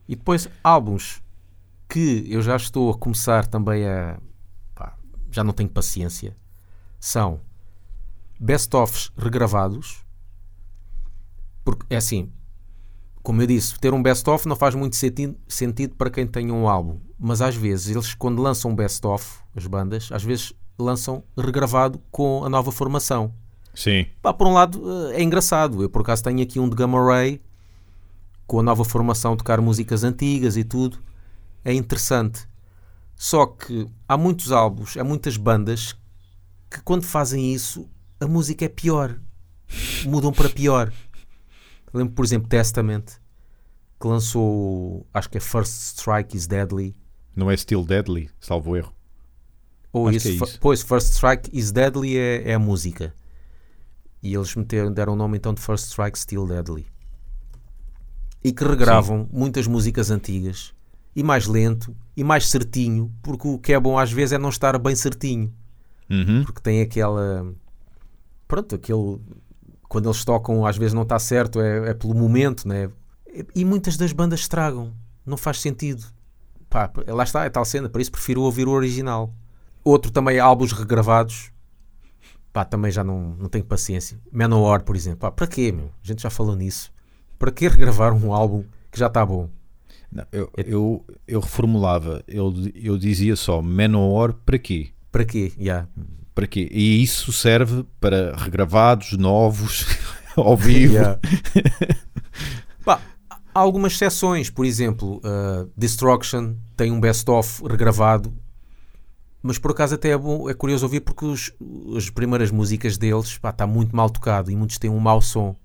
E 0.06 0.18
depois 0.18 0.50
álbuns 0.62 1.24
que 1.88 2.26
eu 2.28 2.42
já 2.42 2.58
estou 2.58 2.92
a 2.92 2.98
começar 2.98 3.48
também 3.48 3.88
a. 3.88 4.20
pá, 4.76 4.98
já 5.32 5.46
não 5.46 5.54
tenho 5.54 5.70
paciência. 5.70 6.36
São 7.00 7.40
best-ofs 8.38 9.14
regravados. 9.18 10.06
Porque 11.64 11.86
é 11.90 11.96
assim, 11.96 12.30
como 13.24 13.42
eu 13.42 13.48
disse, 13.48 13.80
ter 13.80 13.94
um 13.94 14.02
best-of 14.02 14.48
não 14.48 14.56
faz 14.56 14.76
muito 14.76 14.96
sentido, 14.96 15.36
sentido 15.48 15.96
para 15.96 16.10
quem 16.10 16.26
tem 16.26 16.52
um 16.52 16.68
álbum. 16.68 17.00
Mas 17.20 17.42
às 17.42 17.56
vezes, 17.56 17.90
eles 17.96 18.14
quando 18.14 18.42
lançam 18.42 18.72
um 18.72 18.76
best-of, 18.76 19.40
as 19.56 19.68
bandas, 19.68 20.10
às 20.12 20.24
vezes 20.24 20.54
lançam 20.78 21.24
regravado 21.38 22.02
com 22.12 22.44
a 22.44 22.50
nova 22.50 22.72
formação. 22.72 23.34
Sim. 23.74 24.06
Pá, 24.22 24.34
por 24.34 24.48
um 24.48 24.54
lado 24.54 24.82
eh, 25.12 25.20
é 25.20 25.24
engraçado. 25.24 25.82
Eu 25.82 25.90
por 25.90 26.02
acaso 26.02 26.24
tenho 26.24 26.42
aqui 26.42 26.60
um 26.60 26.68
de 26.68 26.76
Gamma 26.76 27.04
Ray 27.04 27.42
com 28.46 28.60
a 28.60 28.64
nova 28.64 28.84
formação 28.84 29.38
tocar 29.38 29.62
músicas 29.62 30.04
antigas 30.04 30.58
e 30.58 30.64
tudo. 30.64 31.00
É 31.64 31.74
interessante. 31.74 32.48
Só 33.16 33.46
que 33.46 33.88
há 34.08 34.18
muitos 34.18 34.52
álbuns, 34.52 34.98
há 34.98 35.04
muitas 35.04 35.38
bandas 35.38 35.96
que 36.70 36.82
quando 36.82 37.04
fazem 37.04 37.54
isso 37.54 37.88
a 38.20 38.28
música 38.28 38.66
é 38.66 38.70
pior. 38.70 39.20
Mudam 40.06 40.34
para 40.34 40.50
pior. 40.50 40.92
Lembro, 41.94 42.14
por 42.14 42.26
exemplo, 42.26 42.48
Testament 42.48 43.20
que 44.00 44.08
lançou, 44.08 45.06
acho 45.14 45.30
que 45.30 45.38
é 45.38 45.42
First 45.42 45.98
Strike 45.98 46.36
is 46.36 46.48
Deadly. 46.48 46.96
Não 47.36 47.52
é 47.52 47.56
Still 47.56 47.86
Deadly, 47.86 48.30
salvo 48.40 48.76
erro. 48.76 48.94
Ou 49.94 50.08
Acho 50.08 50.18
isso, 50.18 50.28
é 50.28 50.32
isso. 50.32 50.60
Pois, 50.60 50.82
First 50.82 51.14
Strike 51.14 51.50
is 51.54 51.72
Deadly 51.72 52.18
é, 52.18 52.50
é 52.50 52.54
a 52.56 52.60
música. 52.60 53.14
E 54.24 54.34
eles 54.34 54.56
meteram, 54.56 54.92
deram 54.92 55.14
o 55.14 55.16
nome 55.16 55.38
então 55.38 55.54
de 55.54 55.62
First 55.62 55.88
Strike 55.88 56.18
Still 56.18 56.48
Deadly. 56.48 56.88
E 58.44 58.52
que 58.52 58.64
regravam 58.64 59.30
muitas 59.32 59.68
músicas 59.68 60.10
antigas. 60.10 60.74
E 61.16 61.22
mais 61.22 61.46
lento. 61.46 61.96
E 62.16 62.24
mais 62.24 62.48
certinho. 62.48 63.14
Porque 63.22 63.48
o 63.48 63.60
que 63.60 63.74
é 63.74 63.80
bom 63.80 64.00
às 64.00 64.12
vezes 64.12 64.34
é 64.34 64.38
não 64.38 64.50
estar 64.50 64.78
bem 64.80 64.96
certinho. 64.96 65.54
Uhum. 66.10 66.44
Porque 66.44 66.62
tem 66.62 66.82
aquela... 66.82 67.54
Pronto, 68.48 68.76
aquele... 68.76 69.20
Quando 69.92 70.08
eles 70.08 70.24
tocam 70.24 70.66
às 70.66 70.78
vezes 70.78 70.94
não 70.94 71.02
está 71.02 71.20
certo. 71.20 71.60
É, 71.60 71.90
é 71.90 71.94
pelo 71.94 72.14
momento, 72.16 72.66
né? 72.66 72.90
E- 73.28 73.46
E 73.56 73.66
muitas 73.66 73.98
das 73.98 74.14
bandas 74.14 74.40
estragam. 74.40 74.94
Não 75.26 75.36
faz 75.36 75.60
sentido. 75.60 76.06
Pá, 76.70 76.90
lá 77.08 77.24
está, 77.24 77.44
é 77.44 77.50
tal 77.50 77.66
cena. 77.66 77.90
Por 77.90 78.00
isso 78.00 78.10
prefiro 78.12 78.42
ouvir 78.42 78.70
o 78.70 78.72
original. 78.72 79.34
Outro 79.84 80.10
também, 80.10 80.40
álbuns 80.40 80.72
regravados. 80.72 81.52
Pá, 82.54 82.64
também 82.64 82.90
já 82.90 83.04
não, 83.04 83.36
não 83.38 83.50
tenho 83.50 83.66
paciência. 83.66 84.18
Manowar, 84.32 84.82
por 84.84 84.96
exemplo. 84.96 85.20
Pá, 85.20 85.32
para 85.32 85.46
quê, 85.46 85.74
meu? 85.74 85.92
A 86.02 86.08
gente 86.08 86.22
já 86.22 86.30
falou 86.30 86.56
nisso. 86.56 86.90
Para 87.38 87.52
que 87.52 87.68
regravar 87.68 88.14
um 88.14 88.34
álbum 88.34 88.64
que 88.90 88.98
já 88.98 89.08
está 89.08 89.26
bom? 89.26 89.50
Não, 90.10 90.26
eu, 90.32 90.50
eu, 90.58 91.06
eu 91.28 91.40
reformulava, 91.42 92.24
eu, 92.28 92.54
eu 92.76 92.98
dizia 92.98 93.36
só 93.36 93.62
Manowar 93.62 94.34
para 94.46 94.58
quê? 94.58 94.90
Para 95.12 95.26
quê? 95.26 95.52
Já. 95.60 95.86
Para 96.34 96.48
quê? 96.48 96.68
E 96.72 97.04
isso 97.04 97.32
serve 97.34 97.86
para 98.00 98.36
regravados, 98.38 99.14
novos, 99.18 99.86
ao 100.36 100.56
vivo. 100.56 100.94
Yeah. 100.94 101.20
Pá, 102.86 103.02
há 103.30 103.60
algumas 103.60 103.94
exceções. 103.94 104.50
Por 104.50 104.66
exemplo, 104.66 105.18
uh, 105.18 105.70
Destruction 105.76 106.56
tem 106.78 106.92
um 106.92 107.00
best-of 107.00 107.64
regravado. 107.68 108.34
Mas 109.44 109.58
por 109.58 109.72
acaso 109.72 109.96
até 109.96 110.10
é, 110.10 110.18
bom, 110.18 110.48
é 110.50 110.54
curioso 110.54 110.86
ouvir 110.86 111.02
porque 111.02 111.26
os- 111.26 111.52
as 111.98 112.10
primeiras 112.12 112.52
músicas 112.52 112.96
deles 112.98 113.38
pá, 113.40 113.50
está 113.50 113.66
muito 113.66 113.96
mal 113.96 114.10
tocado 114.10 114.52
e 114.52 114.56
muitos 114.56 114.78
têm 114.78 114.90
um 114.90 115.00
mau 115.00 115.20
som. 115.22 115.56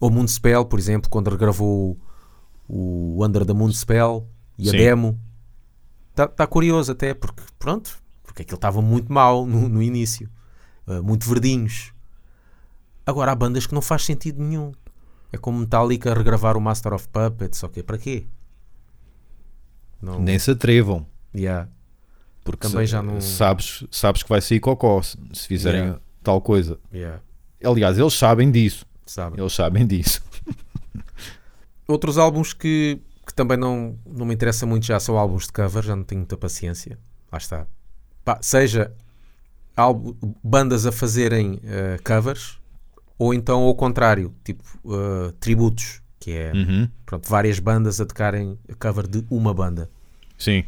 Ou 0.00 0.10
Moonspell, 0.10 0.64
por 0.64 0.78
exemplo, 0.78 1.10
quando 1.10 1.28
regravou 1.30 1.98
o, 2.66 3.18
o 3.18 3.24
Under 3.24 3.44
the 3.44 3.52
Moonspell 3.52 4.26
e 4.58 4.68
a 4.68 4.72
Sim. 4.72 4.78
demo. 4.78 5.20
Está 6.10 6.26
tá 6.26 6.46
curioso 6.46 6.92
até, 6.92 7.12
porque 7.12 7.42
pronto, 7.58 7.98
porque 8.34 8.42
aquilo 8.42 8.56
estava 8.56 8.82
muito 8.82 9.12
mal 9.12 9.46
no, 9.46 9.68
no 9.68 9.80
início. 9.80 10.28
Uh, 10.88 11.00
muito 11.04 11.24
verdinhos. 11.28 11.92
Agora 13.06 13.30
há 13.30 13.34
bandas 13.34 13.64
que 13.64 13.72
não 13.72 13.80
faz 13.80 14.04
sentido 14.04 14.42
nenhum. 14.42 14.72
É 15.32 15.38
como 15.38 15.60
Metallica 15.60 16.12
regravar 16.12 16.56
o 16.56 16.60
Master 16.60 16.92
of 16.94 17.08
Puppets, 17.08 17.62
ok? 17.62 17.80
Para 17.84 17.96
quê? 17.96 18.26
Não, 20.02 20.18
Nem 20.18 20.36
se 20.38 20.50
atrevam. 20.50 21.06
Yeah. 21.34 21.68
Porque 22.42 22.66
Também 22.68 22.86
sa- 22.86 22.92
já 22.96 23.02
não- 23.02 23.20
sabes, 23.20 23.84
sabes 23.90 24.22
que 24.24 24.28
vai 24.28 24.40
sair 24.40 24.58
cocó 24.60 25.00
se, 25.00 25.16
se 25.32 25.46
fizerem 25.46 25.80
Yeah. 25.82 26.00
tal 26.22 26.40
coisa. 26.40 26.78
Yeah. 26.92 27.20
Aliás, 27.64 27.96
eles 27.98 28.14
sabem 28.14 28.50
disso. 28.50 28.84
Sabe? 29.06 29.40
Eles 29.40 29.52
sabem 29.52 29.86
disso. 29.86 30.20
Outros 31.86 32.18
álbuns 32.18 32.52
que, 32.52 33.00
que 33.26 33.32
também 33.34 33.56
não, 33.56 33.96
não 34.04 34.26
me 34.26 34.34
interessa 34.34 34.66
muito 34.66 34.84
já 34.86 34.98
são 34.98 35.16
álbuns 35.18 35.46
de 35.46 35.52
cover, 35.52 35.82
já 35.84 35.94
não 35.94 36.02
tenho 36.02 36.20
muita 36.20 36.36
paciência. 36.36 36.98
Lá 37.30 37.38
está. 37.38 37.66
Pá, 38.24 38.38
seja 38.40 38.92
álbum- 39.76 40.14
bandas 40.42 40.86
a 40.86 40.92
fazerem 40.92 41.60
eh, 41.64 41.98
covers, 42.04 42.58
ou 43.18 43.34
então 43.34 43.62
ao 43.62 43.74
contrário, 43.74 44.34
tipo 44.44 44.62
eh, 44.86 45.32
tributos, 45.40 46.00
que 46.18 46.32
é 46.32 46.52
Uhum. 46.52 46.88
pronto, 47.04 47.28
várias 47.28 47.58
bandas 47.58 48.00
a 48.00 48.06
tocarem 48.06 48.58
a 48.68 48.74
cover 48.74 49.06
de 49.06 49.24
uma 49.30 49.52
banda. 49.52 49.90
Sim. 50.38 50.64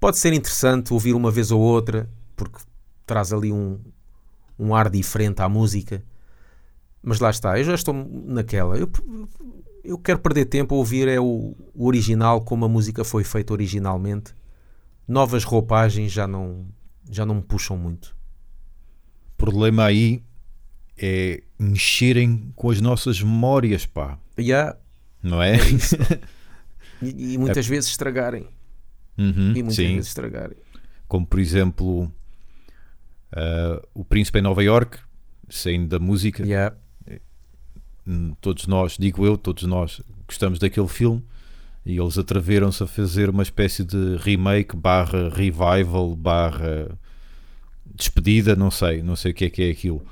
Pode 0.00 0.16
ser 0.18 0.32
interessante 0.32 0.92
ouvir 0.92 1.14
uma 1.14 1.30
vez 1.30 1.50
ou 1.50 1.60
outra, 1.60 2.08
porque 2.36 2.58
traz 3.04 3.32
ali 3.32 3.52
um, 3.52 3.78
um 4.58 4.74
ar 4.74 4.88
diferente 4.88 5.42
à 5.42 5.48
música. 5.48 6.02
Mas 7.02 7.20
lá 7.20 7.30
está, 7.30 7.58
eu 7.58 7.64
já 7.64 7.74
estou 7.74 7.92
naquela. 7.94 8.76
Eu, 8.78 8.88
eu 9.84 9.98
quero 9.98 10.18
perder 10.20 10.46
tempo 10.46 10.74
a 10.74 10.78
ouvir 10.78 11.06
é 11.08 11.20
o, 11.20 11.54
o 11.74 11.86
original, 11.86 12.40
como 12.40 12.64
a 12.64 12.68
música 12.68 13.04
foi 13.04 13.24
feita 13.24 13.52
originalmente. 13.52 14.32
Novas 15.06 15.44
roupagens 15.44 16.12
já 16.12 16.26
não, 16.26 16.66
já 17.10 17.24
não 17.26 17.36
me 17.36 17.42
puxam 17.42 17.76
muito. 17.76 18.16
O 19.34 19.36
problema 19.36 19.84
aí 19.84 20.22
é 20.96 21.42
mexerem 21.58 22.52
com 22.56 22.70
as 22.70 22.80
nossas 22.80 23.20
memórias, 23.22 23.86
pá. 23.86 24.18
Há- 24.38 24.76
Não 25.22 25.42
é? 25.42 25.56
e, 27.02 27.34
e 27.34 27.38
muitas 27.38 27.66
vezes 27.66 27.90
estragarem. 27.90 28.46
Uhum, 29.16 29.50
E 29.50 29.62
muitas 29.62 29.76
sim. 29.76 29.94
vezes 29.94 30.08
estragarem. 30.08 30.56
Como 31.08 31.26
por 31.26 31.38
exemplo 31.40 32.12
ah, 33.32 33.82
O 33.94 34.04
Príncipe 34.04 34.38
em 34.38 34.42
Nova 34.42 34.62
York, 34.62 34.98
saindo 35.48 35.88
da 35.88 35.98
música. 35.98 36.44
Há- 36.44 36.74
Hum, 38.10 38.34
Todos 38.40 38.66
nós, 38.66 38.96
digo 38.98 39.26
eu, 39.26 39.36
todos 39.36 39.64
nós 39.64 40.00
gostamos 40.26 40.58
daquele 40.58 40.88
filme 40.88 41.22
e 41.88 41.98
eles 41.98 42.18
atreveram-se 42.18 42.82
a 42.82 42.86
fazer 42.86 43.30
uma 43.30 43.42
espécie 43.42 43.82
de 43.82 44.16
remake 44.18 44.76
barra 44.76 45.30
revival 45.30 46.14
barra 46.14 46.98
despedida, 47.94 48.54
não 48.54 48.70
sei, 48.70 49.02
não 49.02 49.16
sei 49.16 49.32
o 49.32 49.34
que 49.34 49.46
é 49.46 49.50
que 49.50 49.62
é 49.62 49.70
aquilo. 49.70 50.04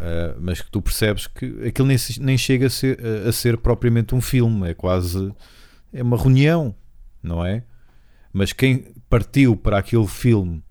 Ah, 0.00 0.34
mas 0.40 0.62
que 0.62 0.70
tu 0.70 0.80
percebes 0.80 1.26
que 1.26 1.66
aquilo 1.66 1.86
nem, 1.86 1.98
nem 2.20 2.38
chega 2.38 2.68
a 2.68 2.70
ser, 2.70 2.98
a 3.26 3.30
ser 3.30 3.58
propriamente 3.58 4.14
um 4.14 4.20
filme, 4.20 4.70
é 4.70 4.74
quase 4.74 5.30
é 5.92 6.02
uma 6.02 6.16
reunião, 6.16 6.74
não 7.22 7.44
é? 7.44 7.64
Mas 8.32 8.54
quem 8.54 8.86
partiu 9.10 9.56
para 9.56 9.78
aquele 9.78 10.06
filme 10.06 10.62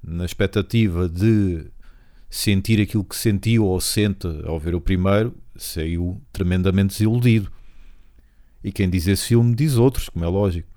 na 0.00 0.24
expectativa 0.24 1.08
de 1.08 1.66
sentir 2.30 2.80
aquilo 2.80 3.04
que 3.04 3.16
sentiu 3.16 3.64
ou 3.64 3.80
sente 3.80 4.28
ao 4.44 4.60
ver 4.60 4.76
o 4.76 4.80
primeiro, 4.80 5.34
saiu 5.56 6.20
tremendamente 6.32 6.94
desiludido. 6.94 7.50
E 8.64 8.72
quem 8.72 8.88
diz 8.90 9.06
esse 9.06 9.26
filme 9.28 9.54
diz 9.54 9.76
outros, 9.76 10.08
como 10.08 10.24
é 10.24 10.28
lógico. 10.28 10.68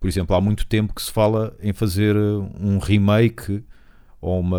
Por 0.00 0.08
exemplo, 0.08 0.34
há 0.36 0.40
muito 0.40 0.66
tempo 0.66 0.92
que 0.92 1.00
se 1.02 1.10
fala 1.12 1.56
em 1.62 1.72
fazer 1.72 2.16
uh, 2.16 2.50
um 2.60 2.78
remake 2.78 3.64
ou, 4.20 4.40
uma, 4.40 4.58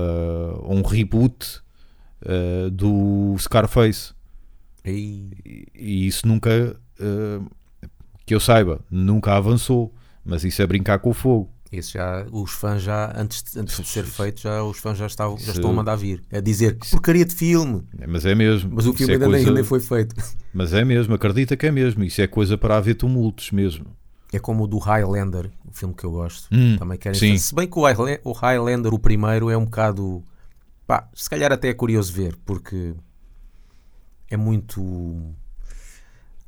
ou 0.62 0.74
um 0.76 0.82
reboot 0.82 1.60
uh, 2.24 2.70
do 2.72 3.36
Scarface. 3.38 4.14
e- 4.86 5.30
E, 5.46 5.68
e 5.76 6.08
isso 6.08 6.26
nunca, 6.28 6.76
uh, 7.00 7.46
que 8.26 8.34
eu 8.34 8.40
saiba, 8.40 8.80
nunca 8.90 9.36
avançou. 9.36 9.94
Mas 10.24 10.44
isso 10.46 10.62
é 10.62 10.68
brincar 10.68 11.00
com 11.00 11.10
o 11.10 11.14
fogo. 11.14 11.50
Esse 11.72 11.94
já, 11.94 12.26
os 12.32 12.52
fãs 12.52 12.82
já, 12.82 13.14
antes, 13.16 13.44
de- 13.44 13.60
antes 13.60 13.78
de 13.80 13.88
ser 13.88 14.04
feito, 14.04 14.42
já, 14.42 14.64
os 14.64 14.80
fãs 14.80 14.98
já, 14.98 15.06
estavam, 15.06 15.38
já 15.38 15.52
estão 15.52 15.70
a 15.70 15.74
mandar 15.74 15.96
vir. 15.96 16.24
A 16.32 16.40
dizer 16.40 16.78
que 16.80 16.90
porcaria 16.90 17.24
de 17.24 17.36
filme. 17.36 17.84
É, 18.00 18.08
Mas 18.08 18.26
é 18.26 18.34
mesmo. 18.34 18.72
Mas 18.74 18.88
o 18.88 18.94
filme 18.94 19.14
é 19.14 19.16
ainda, 19.18 19.28
nem, 19.28 19.36
coisa- 19.44 19.54
nem 19.54 19.64
foi 19.64 19.80
feito. 19.80 20.16
Mas 20.52 20.74
é 20.74 20.84
mesmo, 20.84 21.14
acredita 21.14 21.56
que 21.56 21.68
é 21.68 21.72
mesmo. 21.72 22.04
Isso 22.04 22.22
é 22.22 22.28
coisa 22.28 22.58
para 22.58 22.76
haver 22.78 22.96
tumultos 22.96 23.52
mesmo. 23.52 23.86
É 24.34 24.40
como 24.40 24.64
o 24.64 24.68
do 24.68 24.80
Highlander, 24.80 25.52
o 25.68 25.72
filme 25.72 25.94
que 25.94 26.04
eu 26.04 26.12
gosto. 26.12 26.48
Hum, 26.52 26.76
Também 26.78 26.98
querem 26.98 27.20
sim. 27.20 27.38
Se 27.38 27.54
bem 27.54 27.68
que 27.68 27.78
o 27.78 28.32
Highlander, 28.34 28.92
o 28.94 29.00
primeiro, 29.00 29.50
é 29.52 29.58
um 29.58 29.66
bocado. 29.66 30.24
Pá, 30.88 31.08
se 31.14 31.30
calhar 31.30 31.52
até 31.52 31.68
é 31.70 31.74
curioso 31.74 32.12
ver, 32.12 32.36
porque 32.46 32.96
é 34.28 34.36
muito. 34.38 34.82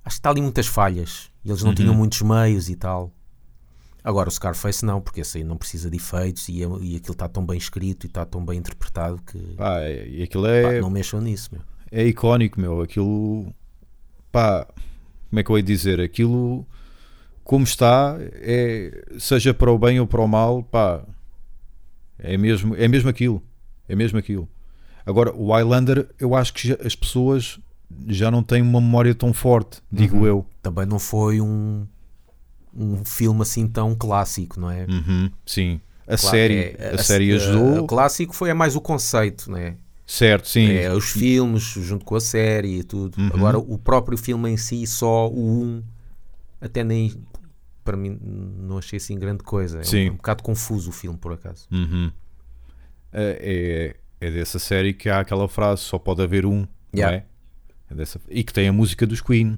Acho 0.03 0.15
que 0.15 0.19
está 0.19 0.29
ali 0.31 0.41
muitas 0.41 0.65
falhas. 0.65 1.29
E 1.45 1.49
eles 1.49 1.61
não 1.61 1.69
Uhum. 1.69 1.75
tinham 1.75 1.93
muitos 1.93 2.21
meios 2.23 2.69
e 2.69 2.75
tal. 2.75 3.11
Agora 4.03 4.29
o 4.29 4.31
Scarface 4.31 4.83
não, 4.85 4.99
porque 4.99 5.21
esse 5.21 5.37
aí 5.37 5.43
não 5.43 5.57
precisa 5.57 5.89
de 5.89 5.97
efeitos 5.97 6.49
e, 6.49 6.63
é- 6.63 6.67
e 6.81 6.95
aquilo 6.95 7.11
está 7.13 7.27
tão 7.27 7.45
bem 7.45 7.57
escrito 7.57 8.05
e 8.05 8.07
está 8.07 8.25
tão 8.25 8.43
bem 8.43 8.57
interpretado 8.57 9.21
que 9.21 9.37
Pá, 9.55 9.81
é- 9.81 10.07
e 10.07 10.23
aquilo 10.23 10.43
pá, 10.43 10.49
é, 10.49 10.81
não 10.81 10.89
mexam 10.89 11.21
nisso, 11.21 11.49
meu. 11.53 11.61
é 11.91 12.05
icónico, 12.07 12.59
meu. 12.59 12.81
Aquilo, 12.81 13.53
pá, 14.31 14.65
como 15.29 15.39
é 15.39 15.43
que 15.43 15.51
eu 15.51 15.57
ia 15.57 15.63
dizer? 15.63 16.01
Aquilo, 16.01 16.65
como 17.43 17.63
está, 17.63 18.17
é, 18.19 19.05
seja 19.19 19.53
para 19.53 19.71
o 19.71 19.77
bem 19.77 19.99
ou 19.99 20.07
para 20.07 20.21
o 20.21 20.27
mal, 20.27 20.63
pá, 20.63 21.03
é 22.17 22.37
mesmo, 22.37 22.75
é 22.75 22.87
mesmo 22.87 23.09
aquilo. 23.09 23.41
É 23.87 23.95
mesmo 23.95 24.17
aquilo. 24.17 24.47
Agora, 25.05 25.33
o 25.35 25.51
Highlander, 25.51 26.07
eu 26.19 26.33
acho 26.35 26.53
que 26.53 26.67
já- 26.69 26.77
as 26.83 26.95
pessoas 26.95 27.59
já 28.07 28.31
não 28.31 28.41
têm 28.41 28.61
uma 28.61 28.79
memória 28.79 29.13
tão 29.13 29.33
forte, 29.33 29.81
digo 29.91 30.17
Uhum. 30.17 30.25
eu. 30.25 30.45
Também 30.61 30.85
não 30.85 30.97
foi 30.97 31.41
um, 31.41 31.85
um 32.73 33.03
filme 33.05 33.41
assim 33.41 33.67
tão 33.67 33.93
clássico, 33.95 34.59
não 34.59 34.69
é? 34.69 34.85
Uhum, 34.85 35.29
sim. 35.45 35.79
A 36.07 36.17
Claro, 36.17 36.19
série, 36.37 36.75
é- 36.77 36.91
a, 36.95 36.97
série 37.03 37.31
ajudou, 37.33 37.83
O 37.83 37.87
clássico 37.87 38.33
foi 38.35 38.49
é 38.49 38.53
mais 38.53 38.75
o 38.75 38.81
conceito, 38.81 39.49
né? 39.51 39.75
certo, 40.05 40.49
sim. 40.49 40.67
É, 40.69 40.91
os 40.93 41.09
filmes 41.11 41.63
junto 41.63 42.03
com 42.03 42.15
a 42.15 42.19
série 42.19 42.79
e 42.79 42.83
tudo. 42.83 43.17
Uhum. 43.21 43.27
Agora, 43.33 43.57
o 43.57 43.77
próprio 43.77 44.17
filme 44.17 44.49
em 44.49 44.57
si, 44.57 44.85
só 44.85 45.29
o 45.29 45.63
1, 45.63 45.83
até 46.59 46.83
nem. 46.83 47.13
Para 47.83 47.95
mim, 47.97 48.19
não 48.21 48.77
achei 48.77 48.97
assim 48.97 49.17
grande 49.17 49.41
coisa. 49.43 49.77
É 49.77 49.81
um- 49.81 49.83
Sim. 49.85 50.09
um, 50.11 50.15
bocado 50.15 50.43
confuso 50.43 50.89
o 50.89 50.93
filme, 50.93 51.17
por 51.17 51.31
acaso. 51.33 51.65
Uhum. 51.71 52.11
É, 53.13 53.95
é, 54.21 54.27
é 54.27 54.31
dessa 54.31 54.59
série 54.59 54.93
que 54.93 55.09
há 55.09 55.19
aquela 55.21 55.47
frase: 55.47 55.81
só 55.83 55.97
pode 55.97 56.21
haver 56.21 56.45
um, 56.45 56.67
Yeah. 56.93 57.17
não 57.17 57.23
é? 57.23 57.25
É 57.89 57.95
dessa- 57.95 58.19
E 58.29 58.43
que 58.43 58.51
tem 58.53 58.67
a 58.67 58.73
música 58.73 59.07
dos 59.07 59.21
Queen. 59.21 59.57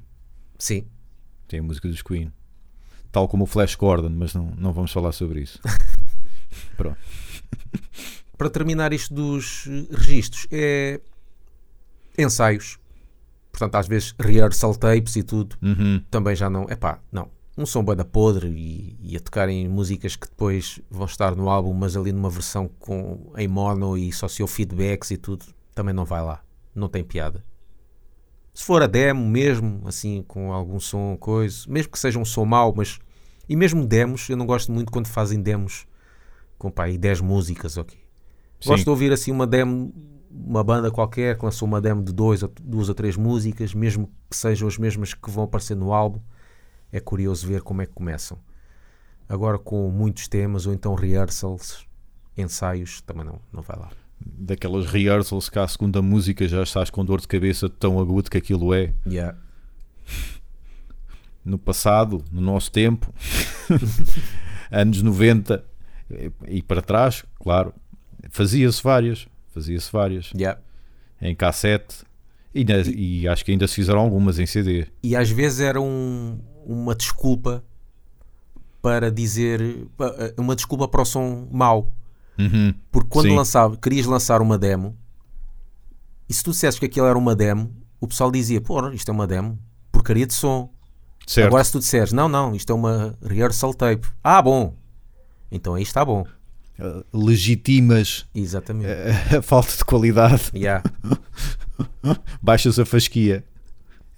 Sim. 0.58 0.86
Tem 1.48 1.60
a 1.60 1.62
música 1.62 1.88
dos 1.88 2.00
Queen. 2.00 2.32
Tal 3.14 3.28
como 3.28 3.44
o 3.44 3.46
Flash 3.46 3.76
Gordon, 3.76 4.10
mas 4.10 4.34
não, 4.34 4.50
não 4.58 4.72
vamos 4.72 4.90
falar 4.90 5.12
sobre 5.12 5.40
isso. 5.40 5.60
Pronto. 6.76 6.98
Para 8.36 8.50
terminar 8.50 8.92
isto 8.92 9.14
dos 9.14 9.68
eh, 9.68 9.86
registros, 9.92 10.48
é. 10.50 11.00
ensaios. 12.18 12.76
Portanto, 13.52 13.76
às 13.76 13.86
vezes, 13.86 14.16
rehearsal 14.18 14.74
tapes 14.74 15.14
e 15.14 15.22
tudo. 15.22 15.56
Uhum. 15.62 16.02
também 16.10 16.34
já 16.34 16.50
não. 16.50 16.64
Epá, 16.68 16.98
não. 17.12 17.30
Um 17.56 17.64
som 17.64 17.84
banda 17.84 18.04
podre 18.04 18.48
e, 18.48 18.98
e 19.00 19.16
a 19.16 19.20
tocarem 19.20 19.68
músicas 19.68 20.16
que 20.16 20.26
depois 20.26 20.80
vão 20.90 21.06
estar 21.06 21.36
no 21.36 21.48
álbum, 21.48 21.72
mas 21.72 21.96
ali 21.96 22.10
numa 22.10 22.28
versão 22.28 22.68
com, 22.80 23.32
em 23.36 23.46
mono 23.46 23.96
e 23.96 24.12
só 24.12 24.26
se 24.26 24.42
houve 24.42 24.52
feedbacks 24.52 25.12
e 25.12 25.16
tudo, 25.16 25.46
também 25.72 25.94
não 25.94 26.04
vai 26.04 26.20
lá. 26.20 26.42
Não 26.74 26.88
tem 26.88 27.04
piada. 27.04 27.44
Se 28.54 28.64
for 28.64 28.82
a 28.82 28.86
demo 28.86 29.24
mesmo, 29.24 29.82
assim, 29.86 30.24
com 30.28 30.52
algum 30.52 30.78
som, 30.78 31.16
coisa, 31.16 31.64
mesmo 31.68 31.90
que 31.90 31.98
seja 31.98 32.18
um 32.20 32.24
som 32.24 32.44
mau, 32.44 32.72
mas. 32.76 33.00
E 33.48 33.56
mesmo 33.56 33.86
demos, 33.86 34.28
eu 34.28 34.36
não 34.36 34.46
gosto 34.46 34.72
muito 34.72 34.90
quando 34.92 35.06
fazem 35.06 35.40
demos 35.40 35.86
com 36.58 36.70
pá, 36.70 36.84
aí 36.84 36.96
10 36.96 37.20
músicas, 37.20 37.76
ok. 37.76 37.98
Gosto 38.64 38.78
Sim. 38.78 38.84
de 38.84 38.90
ouvir 38.90 39.12
assim 39.12 39.30
uma 39.30 39.46
demo, 39.46 39.92
uma 40.30 40.64
banda 40.64 40.90
qualquer 40.90 41.36
que 41.38 41.44
lançou 41.44 41.68
uma 41.68 41.80
demo 41.80 42.02
de 42.02 42.12
dois, 42.12 42.42
ou- 42.42 42.52
duas 42.62 42.88
ou 42.88 42.94
três 42.94 43.16
músicas, 43.16 43.74
mesmo 43.74 44.10
que 44.30 44.36
sejam 44.36 44.66
as 44.66 44.78
mesmas 44.78 45.12
que 45.12 45.30
vão 45.30 45.44
aparecer 45.44 45.76
no 45.76 45.92
álbum. 45.92 46.20
É 46.90 47.00
curioso 47.00 47.46
ver 47.46 47.60
como 47.62 47.82
é 47.82 47.86
que 47.86 47.92
começam. 47.92 48.38
Agora 49.28 49.58
com 49.58 49.90
muitos 49.90 50.28
temas 50.28 50.66
ou 50.66 50.72
então 50.72 50.94
rehearsals, 50.94 51.86
ensaios, 52.36 53.00
também 53.02 53.24
não, 53.24 53.38
não 53.52 53.62
vai 53.62 53.78
lá. 53.78 53.90
Daquelas 54.24 54.86
rehearsals 54.86 55.48
que 55.50 55.58
à 55.58 55.66
segunda 55.68 56.00
música 56.00 56.46
já 56.48 56.62
estás 56.62 56.88
com 56.88 57.04
dor 57.04 57.20
de 57.20 57.28
cabeça 57.28 57.68
tão 57.68 57.98
agudo 57.98 58.30
que 58.30 58.38
aquilo 58.38 58.72
é. 58.72 58.92
Yeah. 59.06 59.36
No 61.44 61.58
passado, 61.58 62.24
no 62.32 62.40
nosso 62.40 62.70
tempo, 62.72 63.12
anos 64.70 65.02
90 65.02 65.64
e- 66.10 66.32
e 66.48 66.62
para 66.62 66.80
trás, 66.80 67.24
claro, 67.38 67.74
fazia-se 68.30 68.82
várias. 68.82 69.26
Fazia-se 69.52 69.92
várias. 69.92 70.32
Yeah. 70.34 70.58
Em 71.20 71.34
cassete. 71.34 71.98
E, 72.54 72.60
ainda- 72.60 72.80
e 72.90 73.28
acho 73.28 73.44
que 73.44 73.50
ainda 73.52 73.66
se 73.68 73.74
fizeram 73.74 74.00
algumas 74.00 74.38
em 74.38 74.46
CD. 74.46 74.86
E 75.02 75.14
às 75.14 75.30
vezes 75.30 75.60
era 75.60 75.80
um- 75.80 76.38
uma 76.66 76.94
desculpa 76.94 77.62
para 78.80 79.10
dizer 79.10 79.86
pa- 79.96 80.14
uma 80.38 80.54
desculpa 80.56 80.88
para 80.88 81.02
o 81.02 81.04
som 81.04 81.46
mau. 81.50 81.92
Uhum. 82.38 82.74
Porque 82.90 83.08
quando 83.10 83.28
Sim. 83.28 83.36
lançava, 83.36 83.76
querias 83.76 84.06
lançar 84.06 84.42
uma 84.42 84.58
demo 84.58 84.96
e 86.28 86.34
se 86.34 86.42
tu 86.42 86.50
dissesses 86.50 86.80
que 86.80 86.86
aquilo 86.86 87.06
era 87.06 87.16
uma 87.18 87.34
demo, 87.36 87.70
o 88.00 88.08
pessoal 88.08 88.30
dizia: 88.30 88.60
Pô, 88.60 88.88
isto 88.90 89.08
é 89.10 89.12
uma 89.14 89.26
demo, 89.26 89.58
porcaria 89.92 90.26
de 90.26 90.34
som. 90.34 90.72
Certo. 91.26 91.46
Agora, 91.48 91.64
se 91.64 91.72
tu 91.72 91.78
disseres: 91.78 92.12
Não, 92.12 92.28
não, 92.28 92.54
isto 92.54 92.70
é 92.70 92.74
uma 92.74 93.16
rehearsal 93.22 93.72
tape. 93.74 94.06
Ah, 94.22 94.40
bom, 94.42 94.74
então 95.50 95.74
aí 95.74 95.82
está 95.82 96.04
bom. 96.04 96.26
Uh, 96.78 97.04
legitimas 97.26 98.26
Exatamente. 98.34 98.88
a, 99.32 99.38
a 99.38 99.42
falta 99.42 99.76
de 99.76 99.84
qualidade, 99.84 100.50
Yeah. 100.54 100.82
baixas 102.42 102.78
a 102.78 102.84
fasquia. 102.84 103.44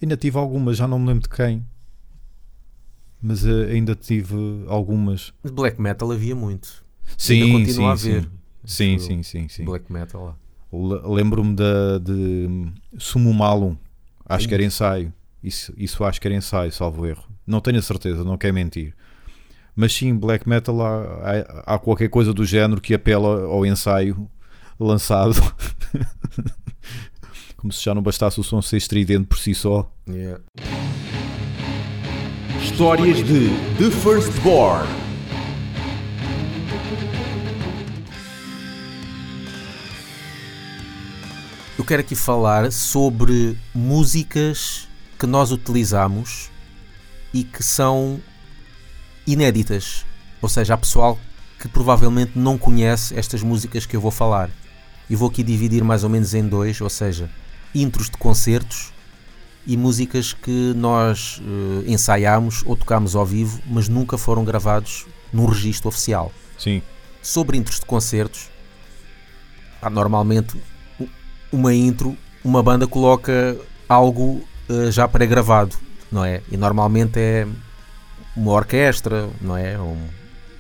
Ainda 0.01 0.17
tive 0.17 0.39
algumas, 0.39 0.77
já 0.77 0.87
não 0.89 0.99
me 0.99 1.07
lembro 1.09 1.23
de 1.23 1.29
quem, 1.29 1.65
mas 3.23 3.45
uh, 3.45 3.65
ainda 3.71 3.95
tive 3.95 4.37
algumas. 4.69 5.33
De 5.45 5.51
black 5.53 5.81
metal 5.81 6.11
havia 6.13 6.35
muito. 6.35 6.85
Sim, 7.17 7.43
Ainda 7.43 7.59
continua 7.59 7.97
sim, 7.97 8.11
a 8.11 8.15
haver. 8.15 8.31
sim. 8.65 8.99
Sim, 8.99 9.23
sim, 9.23 9.49
sim. 9.49 9.65
Black 9.65 9.91
metal 9.93 10.25
lá. 10.25 10.37
Lembro-me 11.09 11.55
da- 11.55 11.99
de 11.99 12.67
Sumo 12.99 13.33
Malum, 13.33 13.77
acho 14.29 14.43
Sim. 14.43 14.49
que 14.49 14.55
era 14.55 14.65
ensaio. 14.65 15.13
Isso, 15.43 15.73
isso 15.77 16.05
acho 16.05 16.21
que 16.21 16.27
era 16.27 16.35
ensaio, 16.35 16.73
salvo 16.73 17.07
erro. 17.07 17.25
Não 17.47 17.61
tenho 17.61 17.79
a 17.79 17.83
certeza, 17.83 18.25
não 18.25 18.37
quero 18.37 18.55
mentir. 18.55 18.95
Mas 19.75 19.93
sim, 19.95 20.15
black 20.17 20.49
metal 20.49 20.81
há, 20.81 21.03
há- 21.67 21.75
há 21.75 21.79
qualquer 21.79 22.09
coisa 22.09 22.33
do 22.33 22.45
género 22.45 22.81
que 22.81 22.95
apela 22.95 23.43
ao 23.45 23.65
ensaio 23.65 24.29
lançado. 24.81 25.35
Como 27.57 27.73
se 27.73 27.85
já 27.85 27.95
não 27.95 28.03
bastasse 28.03 28.41
o 28.41 28.45
som 28.45 28.61
ser 28.63 28.77
estridente 28.79 29.27
por 29.27 29.39
si 29.39 29.55
só. 29.55 29.91
Yeah. 30.09 30.41
Histórias 32.63 33.19
de 33.19 33.49
The 33.79 33.91
Firstborn. 33.91 34.87
Eu 41.79 41.85
quero 41.85 42.01
aqui 42.01 42.15
falar 42.17 42.73
sobre 42.73 43.57
músicas 43.75 44.86
que 45.19 45.27
nós 45.27 45.53
utilizamos 45.53 46.51
e 47.33 47.45
que 47.45 47.63
são 47.63 48.21
inéditas. 49.27 50.05
Ou 50.41 50.49
seja, 50.49 50.75
há 50.75 50.77
pessoal 50.77 51.19
que 51.59 51.69
provavelmente 51.69 52.33
não 52.39 52.59
conhece 52.59 53.19
estas 53.19 53.43
músicas 53.43 53.87
que 53.87 53.97
eu 53.97 54.01
vou 54.01 54.11
falar. 54.11 54.51
E 55.09 55.17
vou 55.17 55.29
aqui 55.29 55.43
dividir 55.43 55.83
mais 55.85 56.05
ou 56.05 56.11
menos 56.11 56.35
em 56.35 56.47
dois, 56.47 56.81
ou 56.81 56.91
seja, 56.91 57.31
intros 57.75 58.11
de 58.11 58.17
concertos 58.17 58.93
e 59.67 59.77
músicas 59.77 60.33
que 60.33 60.73
nós 60.77 61.41
eh, 61.43 61.91
ensaiámos 61.91 62.63
ou 62.65 62.77
tocámos 62.77 63.17
ao 63.17 63.27
vivo, 63.27 63.61
mas 63.67 63.89
nunca 63.89 64.17
foram 64.17 64.45
gravados 64.45 65.07
num 65.33 65.47
registro 65.47 65.89
oficial 65.89 66.33
Sim, 66.57 66.81
sobre 67.21 67.59
intros 67.59 67.81
de 67.81 67.87
concertos, 67.87 68.49
há 69.83 69.91
normalmente 69.91 70.57
uma 71.51 71.75
intro, 71.75 72.17
uma 72.45 72.63
banda 72.63 72.87
coloca 72.87 73.57
algo 73.89 74.47
eh, 74.69 74.91
já 74.91 75.07
pré-gravado, 75.09 75.77
não 76.11 76.25
é? 76.25 76.43
E 76.51 76.57
normalmente 76.57 77.19
é 77.19 77.47
uma 78.37 78.53
orquestra, 78.53 79.29
não 79.41 79.57
é? 79.57 79.79
Um- 79.79 80.09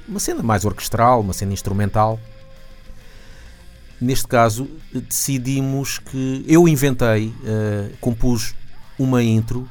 uma 0.08 0.20
cena 0.20 0.42
mais 0.42 0.64
orquestral, 0.64 1.20
uma 1.20 1.32
cena 1.32 1.52
instrumental. 1.52 2.18
Neste 4.00 4.28
caso, 4.28 4.68
decidimos 4.92 5.98
que 5.98 6.44
eu 6.46 6.68
inventei, 6.68 7.32
eh, 7.44 7.90
compus 8.00 8.54
uma 8.98 9.22
intro 9.22 9.68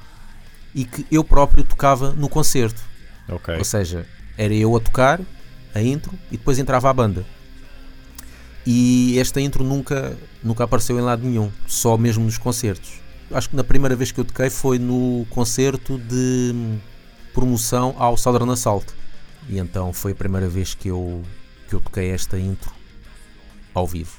e 0.73 0.83
que 0.83 1.05
eu 1.11 1.23
próprio 1.23 1.63
tocava 1.63 2.11
no 2.11 2.27
concerto. 2.27 2.81
ok. 3.29 3.57
Ou 3.57 3.63
seja, 3.63 4.05
era 4.37 4.53
eu 4.53 4.75
a 4.75 4.79
tocar 4.79 5.19
a 5.73 5.81
intro 5.81 6.11
e 6.31 6.37
depois 6.37 6.57
entrava 6.59 6.89
a 6.89 6.93
banda. 6.93 7.25
E 8.65 9.17
esta 9.19 9.39
intro 9.39 9.63
nunca, 9.63 10.17
nunca 10.43 10.63
apareceu 10.63 10.97
em 10.97 11.01
lado 11.01 11.23
nenhum, 11.23 11.51
só 11.67 11.95
mesmo 11.97 12.23
nos 12.25 12.37
concertos. 12.37 12.99
Acho 13.31 13.49
que 13.49 13.55
na 13.55 13.63
primeira 13.63 13.95
vez 13.95 14.11
que 14.11 14.19
eu 14.19 14.25
toquei 14.25 14.49
foi 14.49 14.77
no 14.77 15.25
concerto 15.29 15.97
de 15.97 16.53
promoção 17.33 17.95
ao 17.97 18.15
Southern 18.17 18.51
Assault. 18.51 18.85
E 19.49 19.57
então 19.57 19.91
foi 19.91 20.13
a 20.13 20.15
primeira 20.15 20.47
vez 20.47 20.73
que 20.73 20.87
eu, 20.87 21.23
que 21.67 21.75
eu 21.75 21.81
toquei 21.81 22.09
esta 22.09 22.39
intro 22.39 22.71
ao 23.73 23.85
vivo. 23.85 24.17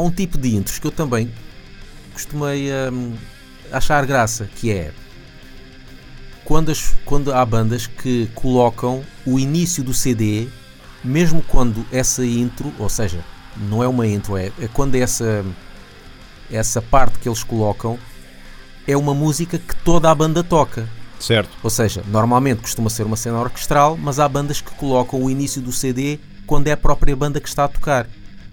Há 0.00 0.02
um 0.02 0.10
tipo 0.10 0.38
de 0.38 0.56
intros 0.56 0.78
que 0.78 0.86
eu 0.86 0.90
também 0.90 1.30
costumei 2.14 2.70
hum, 2.90 3.12
achar 3.70 4.06
graça, 4.06 4.48
que 4.56 4.72
é 4.72 4.92
quando, 6.42 6.70
as- 6.70 6.94
quando 7.04 7.34
há 7.34 7.44
bandas 7.44 7.86
que 7.86 8.26
colocam 8.34 9.04
o 9.26 9.38
início 9.38 9.84
do 9.84 9.92
CD, 9.92 10.48
mesmo 11.04 11.42
quando 11.42 11.84
essa 11.92 12.24
intro, 12.24 12.72
ou 12.78 12.88
seja, 12.88 13.22
não 13.68 13.84
é 13.84 13.88
uma 13.88 14.06
intro, 14.06 14.38
é, 14.38 14.46
é 14.58 14.68
quando 14.72 14.94
essa, 14.94 15.44
essa 16.50 16.80
parte 16.80 17.18
que 17.18 17.28
eles 17.28 17.44
colocam 17.44 17.98
é 18.88 18.96
uma 18.96 19.12
música 19.12 19.58
que 19.58 19.76
toda 19.84 20.10
a 20.10 20.14
banda 20.14 20.42
toca. 20.42 20.88
Certo. 21.20 21.50
Ou 21.62 21.68
seja, 21.68 22.02
normalmente 22.08 22.62
costuma 22.62 22.88
ser 22.88 23.02
uma 23.04 23.16
cena 23.18 23.38
orquestral, 23.38 23.98
mas 23.98 24.18
há 24.18 24.26
bandas 24.26 24.62
que 24.62 24.70
colocam 24.76 25.22
o 25.22 25.28
início 25.28 25.60
do 25.60 25.70
CD 25.70 26.18
quando 26.46 26.68
é 26.68 26.72
a 26.72 26.76
própria 26.78 27.14
banda 27.14 27.38
que 27.38 27.48
está 27.50 27.64
a 27.64 27.68
tocar. 27.68 28.08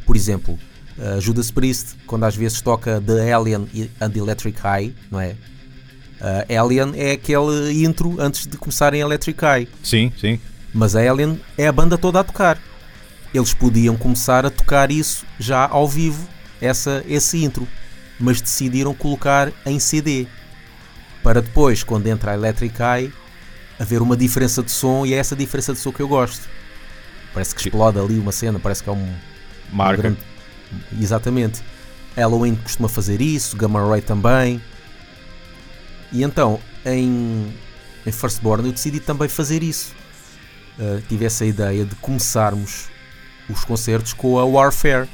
Por 0.05 0.17
exemplo, 0.17 0.59
uh, 0.97 1.19
Judas 1.21 1.51
Priest, 1.51 1.95
quando 2.05 2.23
às 2.25 2.35
vezes 2.35 2.61
toca 2.61 3.01
The 3.05 3.33
Alien 3.33 3.67
e- 3.73 3.89
and 4.01 4.09
the 4.11 4.19
Electric 4.19 4.59
High, 4.59 4.93
não 5.11 5.19
é? 5.19 5.35
Uh, 6.19 6.61
Alien 6.63 6.93
é 6.95 7.11
aquele 7.11 7.83
intro 7.85 8.15
antes 8.19 8.47
de 8.47 8.57
começarem 8.57 9.01
Electric 9.01 9.39
High, 9.39 9.67
Sim, 9.83 10.11
sim. 10.19 10.39
mas 10.73 10.95
a 10.95 10.99
Alien 10.99 11.39
é 11.57 11.67
a 11.67 11.71
banda 11.71 11.97
toda 11.97 12.19
a 12.19 12.23
tocar. 12.23 12.57
Eles 13.33 13.53
podiam 13.53 13.95
começar 13.95 14.45
a 14.45 14.49
tocar 14.49 14.89
isso 14.89 15.25
já 15.39 15.67
ao 15.67 15.87
vivo, 15.87 16.27
essa, 16.59 17.03
esse 17.07 17.43
intro, 17.43 17.67
mas 18.19 18.41
decidiram 18.41 18.93
colocar 18.95 19.51
em 19.65 19.79
CD 19.79 20.25
para 21.21 21.41
depois, 21.41 21.83
quando 21.83 22.07
entra 22.07 22.31
a 22.31 22.33
Electric 22.33 22.75
Eye, 22.81 23.13
haver 23.79 24.01
uma 24.01 24.15
diferença 24.17 24.63
de 24.63 24.71
som 24.71 25.05
e 25.05 25.13
é 25.13 25.17
essa 25.17 25.35
diferença 25.35 25.73
de 25.73 25.77
som 25.79 25.91
que 25.91 25.99
eu 25.99 26.07
gosto. 26.07 26.47
Parece 27.33 27.53
que 27.53 27.61
explode 27.61 27.99
ali 27.99 28.17
uma 28.17 28.31
cena, 28.31 28.57
parece 28.59 28.81
que 28.81 28.89
é 28.89 28.93
um. 28.93 29.13
Marca. 29.71 29.99
um 29.99 30.01
grande- 30.01 30.17
Exatamente. 30.99 31.61
Halloween 32.15 32.55
costuma 32.55 32.89
fazer 32.89 33.21
isso, 33.21 33.55
Gamma 33.55 33.87
Ray 33.87 34.01
também. 34.01 34.61
E 36.11 36.23
então, 36.23 36.59
em, 36.85 37.53
em 38.05 38.11
Firstborn, 38.11 38.65
eu 38.67 38.71
decidi 38.73 38.99
também 38.99 39.27
fazer 39.27 39.61
isso. 39.61 39.93
Uh, 40.79 41.01
tive 41.07 41.25
essa 41.25 41.45
ideia 41.45 41.85
de 41.85 41.95
começarmos 41.95 42.85
os 43.49 43.63
concertos 43.65 44.13
com 44.13 44.37
a 44.39 44.45
Warfare, 44.45 45.07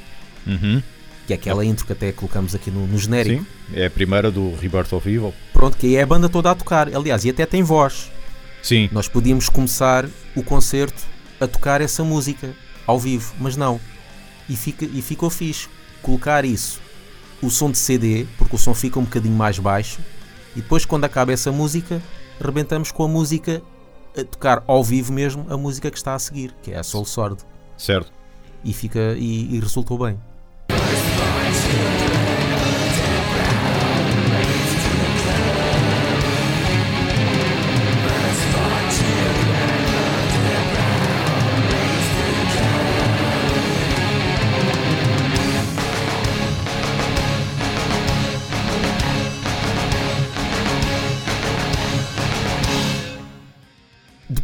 Uhum. 0.46 0.84
que 1.26 1.32
é 1.32 1.38
aquela 1.38 1.64
intro 1.64 1.86
que 1.86 1.94
até 1.94 2.12
colocamos 2.12 2.54
aqui 2.54 2.70
no, 2.70 2.86
no 2.86 2.98
genérico. 2.98 3.44
Sim. 3.44 3.48
É 3.74 3.86
a 3.86 3.90
primeira 3.90 4.30
do 4.30 4.54
Rebirth 4.56 4.92
of 4.92 5.08
Evil. 5.10 5.34
Pronto, 5.54 5.78
que 5.78 5.88
aí 5.88 5.96
é 5.96 6.02
a 6.02 6.06
banda 6.06 6.28
toda 6.28 6.52
a 6.52 6.56
tocar. 6.56 6.94
Aliás, 6.94 7.24
e 7.24 7.30
até 7.30 7.46
tem 7.46 7.64
voz. 7.64 8.12
Sim. 8.62 8.90
Nós 8.92 9.08
podíamos 9.08 9.48
começar 9.48 10.06
o 10.36 10.44
concerto 10.44 11.02
a 11.40 11.48
tocar 11.48 11.80
essa 11.80 12.04
música 12.04 12.54
ao 12.86 13.00
vivo, 13.00 13.34
mas 13.40 13.56
não. 13.56 13.80
E, 14.50 14.56
fica, 14.56 14.86
e 14.86 15.02
ficou 15.02 15.30
fixe. 15.30 15.70
Colocar 16.02 16.44
isso, 16.44 16.82
o 17.42 17.50
som 17.50 17.72
de 17.72 17.78
CD, 17.78 18.26
porque 18.38 18.56
o 18.56 18.60
som 18.60 18.74
fica 18.74 19.00
um 19.00 19.04
bocadinho 19.04 19.36
mais 19.36 19.58
baixo, 19.58 20.02
e 20.56 20.62
depois, 20.62 20.86
quando 20.86 21.06
acaba 21.06 21.32
essa 21.32 21.52
música, 21.52 22.02
rebentamos 22.40 22.92
com 22.92 23.04
a 23.04 23.08
música 23.08 23.62
a 24.18 24.24
tocar 24.24 24.64
ao 24.68 24.84
vivo 24.84 25.12
mesmo 25.12 25.46
a 25.50 25.58
música 25.58 25.90
que 25.90 25.98
está 25.98 26.14
a 26.14 26.20
seguir, 26.20 26.54
que 26.62 26.72
é 26.72 26.78
a 26.78 26.84
Soul 26.84 27.06
Sword. 27.06 27.44
Certo. 27.78 28.12
E, 28.64 28.74
fica, 28.74 29.16
e, 29.18 29.56
e 29.56 29.60
resultou 29.60 29.98
bem. 29.98 30.20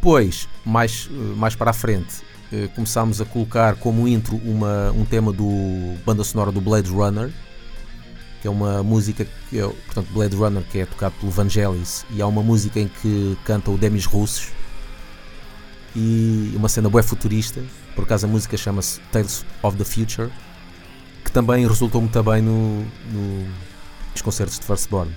Depois, 0.09 0.49
mais, 0.65 1.07
mais 1.37 1.53
para 1.53 1.69
a 1.69 1.73
frente, 1.73 2.23
eh, 2.51 2.67
começámos 2.73 3.21
a 3.21 3.25
colocar 3.25 3.75
como 3.75 4.07
intro 4.07 4.37
uma, 4.37 4.91
um 4.91 5.05
tema 5.05 5.31
do 5.31 5.95
banda 6.03 6.23
sonora 6.23 6.51
do 6.51 6.59
Blade 6.59 6.89
Runner, 6.89 7.31
que 8.41 8.47
é 8.47 8.49
uma 8.49 8.81
música 8.81 9.27
que 9.47 9.59
é, 9.59 9.61
portanto, 9.61 10.07
Blade 10.11 10.35
Runner 10.35 10.63
que 10.63 10.79
é 10.79 10.87
tocado 10.87 11.13
pelo 11.19 11.31
Vangelis 11.31 12.07
e 12.09 12.23
há 12.23 12.25
uma 12.25 12.41
música 12.41 12.79
em 12.79 12.87
que 12.87 13.37
canta 13.45 13.69
o 13.69 13.77
Demis 13.77 14.05
Russos 14.05 14.47
e 15.95 16.53
uma 16.55 16.69
cena 16.69 16.89
bué 16.89 17.03
futurista, 17.03 17.61
por 17.93 18.03
acaso 18.03 18.25
a 18.25 18.29
música 18.29 18.57
chama-se 18.57 18.99
Tales 19.11 19.45
of 19.61 19.77
the 19.77 19.83
Future, 19.85 20.31
que 21.23 21.31
também 21.31 21.67
resultou 21.67 22.01
muito 22.01 22.23
bem 22.23 22.41
no, 22.41 22.79
no, 23.11 23.47
dos 24.11 24.23
concertos 24.23 24.57
de 24.57 24.65
Firstborn. 24.65 25.15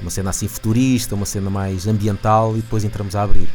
Uma 0.00 0.10
cena 0.10 0.30
assim 0.30 0.48
futurista, 0.48 1.14
uma 1.14 1.26
cena 1.26 1.50
mais 1.50 1.86
ambiental 1.86 2.56
e 2.56 2.62
depois 2.62 2.84
entramos 2.84 3.14
a 3.14 3.22
abrir. 3.22 3.48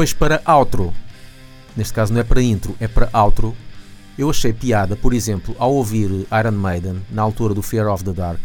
Depois 0.00 0.14
para 0.14 0.40
outro, 0.56 0.94
neste 1.76 1.92
caso 1.92 2.10
não 2.10 2.20
é 2.20 2.24
para 2.24 2.40
intro, 2.40 2.74
é 2.80 2.88
para 2.88 3.10
outro, 3.22 3.54
eu 4.16 4.30
achei 4.30 4.50
piada, 4.50 4.96
por 4.96 5.12
exemplo, 5.12 5.54
ao 5.58 5.74
ouvir 5.74 6.08
Iron 6.40 6.52
Maiden, 6.52 7.02
na 7.10 7.20
altura 7.20 7.52
do 7.52 7.60
Fear 7.60 7.86
of 7.92 8.02
the 8.02 8.12
Dark, 8.14 8.40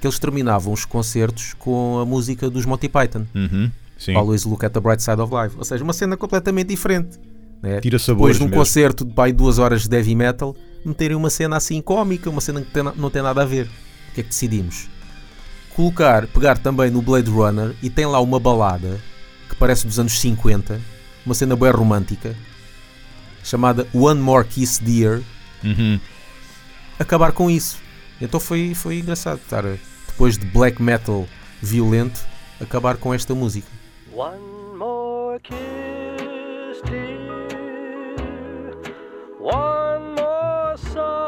que 0.00 0.06
eles 0.08 0.18
terminavam 0.18 0.72
os 0.72 0.84
concertos 0.84 1.54
com 1.56 2.00
a 2.00 2.04
música 2.04 2.50
dos 2.50 2.66
Monty 2.66 2.88
Python, 2.88 3.26
Uhum, 3.32 3.70
sim. 3.96 4.16
Always 4.16 4.44
Look 4.44 4.64
at 4.66 4.72
the 4.72 4.80
Bright 4.80 5.00
Side 5.00 5.20
of 5.20 5.32
Life, 5.32 5.54
ou 5.56 5.62
seja, 5.64 5.84
uma 5.84 5.92
cena 5.92 6.16
completamente 6.16 6.66
diferente. 6.70 7.16
né? 7.62 7.80
Tira 7.80 7.96
Depois 7.96 8.02
sabores 8.02 8.36
de 8.38 8.42
um 8.42 8.46
mesmo. 8.46 8.58
concerto 8.60 9.04
de 9.04 9.12
pai, 9.14 9.32
duas 9.32 9.60
horas 9.60 9.86
de 9.86 9.96
heavy 9.96 10.16
metal, 10.16 10.56
meterem 10.84 11.16
uma 11.16 11.30
cena 11.30 11.58
assim 11.58 11.80
cómica, 11.80 12.28
uma 12.28 12.40
cena 12.40 12.60
que 12.60 12.72
tem- 12.72 12.82
não 12.96 13.08
tem 13.08 13.22
nada 13.22 13.42
a 13.42 13.44
ver. 13.44 13.66
O 14.10 14.14
que 14.14 14.20
é 14.20 14.22
que 14.24 14.30
decidimos? 14.30 14.88
Colocar, 15.76 16.26
pegar 16.26 16.58
também 16.58 16.90
no 16.90 17.00
Blade 17.00 17.30
Runner 17.30 17.72
e 17.80 17.88
tem 17.88 18.04
lá 18.04 18.18
uma 18.20 18.40
balada 18.40 18.98
que 19.48 19.56
parece 19.56 19.86
dos 19.86 19.98
anos 19.98 20.18
50, 20.20 20.80
uma 21.24 21.34
cena 21.34 21.56
bem 21.56 21.70
romântica, 21.70 22.34
chamada 23.42 23.86
One 23.94 24.20
More 24.20 24.46
Kiss 24.46 24.82
Dear, 24.82 25.20
Uhum. 25.64 25.98
acabar 26.98 27.32
com 27.32 27.50
isso. 27.50 27.78
Então 28.20 28.38
foi, 28.40 28.74
foi 28.74 28.98
engraçado 28.98 29.38
estar, 29.38 29.62
depois 30.06 30.36
de 30.38 30.46
black 30.46 30.80
metal 30.82 31.26
violento, 31.62 32.20
acabar 32.60 32.96
com 32.96 33.12
esta 33.14 33.34
música. 33.34 33.66
One 34.12 34.38
more 34.76 35.40
kiss, 35.40 36.80
dear. 36.84 37.18
One 39.40 40.14
more 40.16 40.76
sigh. 40.78 41.27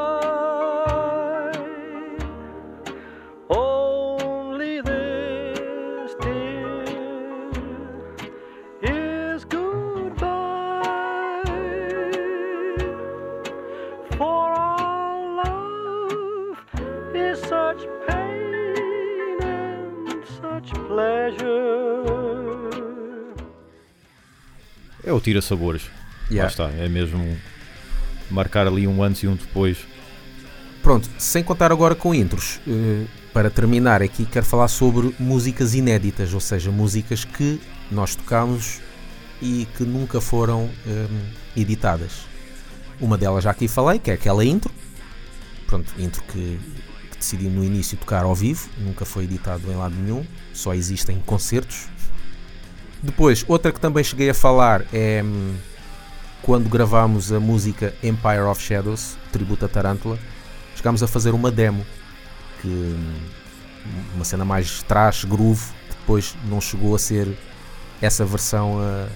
O 25.21 25.23
tira 25.23 25.41
sabores. 25.41 25.83
Yeah. 26.31 26.43
Lá 26.43 26.49
está. 26.49 26.83
É 26.83 26.89
mesmo 26.89 27.37
marcar 28.31 28.67
ali 28.67 28.87
um 28.87 29.03
antes 29.03 29.23
e 29.23 29.29
um 29.29 29.37
depois. 29.37 29.79
Pronto, 30.83 31.09
sem 31.19 31.45
contar 31.45 31.71
agora 31.71 31.95
com 31.95 32.15
intros, 32.15 32.59
eh, 32.67 33.05
para 33.35 33.51
terminar 33.51 34.03
aqui 34.03 34.25
quero 34.25 34.47
falar 34.47 34.69
sobre 34.69 35.15
músicas 35.19 35.75
inéditas, 35.75 36.33
ou 36.33 36.41
seja, 36.41 36.71
músicas 36.71 37.23
que 37.23 37.61
nós 37.91 38.15
tocamos 38.15 38.81
e 39.43 39.67
que 39.77 39.85
nunca 39.85 40.23
foram 40.23 40.71
eh, 40.87 41.07
editadas. 41.55 42.23
Uma 42.99 43.19
delas 43.19 43.45
já 43.45 43.51
aqui 43.51 43.69
falei, 43.69 43.99
que 43.99 44.11
é 44.11 44.15
aquela 44.15 44.43
intro, 44.43 44.73
pronto, 45.67 45.93
intro 45.99 46.23
que, 46.23 46.59
que 47.11 47.19
decidi 47.19 47.49
no 47.49 47.63
início 47.63 47.99
tocar 47.99 48.25
ao 48.25 48.35
vivo, 48.35 48.69
nunca 48.79 49.05
foi 49.05 49.25
editado 49.25 49.71
em 49.71 49.77
lado 49.77 49.95
nenhum, 49.95 50.25
só 50.55 50.73
existe 50.73 51.13
em 51.13 51.21
concertos. 51.21 51.89
Depois, 53.03 53.45
outra 53.49 53.73
que 53.73 53.81
também 53.81 54.05
cheguei 54.05 54.31
a 54.31 54.35
falar 54.35 54.85
é 54.93 55.23
hum, 55.25 55.55
quando 56.43 56.69
gravámos 56.69 57.33
a 57.33 57.41
música 57.41 57.95
Empire 58.03 58.43
of 58.43 58.63
Shadows, 58.63 59.17
tributo 59.33 59.65
a 59.65 59.69
Tarântula, 59.69 60.19
chegámos 60.77 61.03
a 61.03 61.07
fazer 61.07 61.33
uma 61.33 61.51
demo 61.51 61.85
que 62.61 62.69
hum, 62.69 63.15
uma 64.15 64.25
cena 64.25 64.45
mais 64.45 64.83
trash, 64.83 65.25
groove, 65.25 65.65
que 65.89 65.97
depois 65.97 66.37
não 66.49 66.61
chegou 66.61 66.95
a 66.95 66.99
ser 66.99 67.29
essa 68.03 68.25
versão 68.25 68.79
ah, 68.81 69.09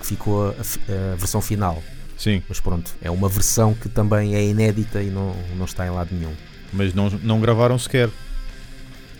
que 0.00 0.06
ficou 0.06 0.48
a, 0.48 1.12
a 1.12 1.16
versão 1.16 1.40
final. 1.40 1.82
Sim. 2.16 2.42
Mas 2.48 2.60
pronto, 2.60 2.92
é 3.02 3.10
uma 3.10 3.28
versão 3.28 3.74
que 3.74 3.88
também 3.88 4.34
é 4.34 4.44
inédita 4.44 5.02
e 5.02 5.10
não, 5.10 5.34
não 5.56 5.64
está 5.64 5.86
em 5.86 5.90
lado 5.90 6.10
nenhum. 6.12 6.32
Mas 6.72 6.94
não, 6.94 7.10
não 7.22 7.40
gravaram 7.40 7.78
sequer. 7.78 8.10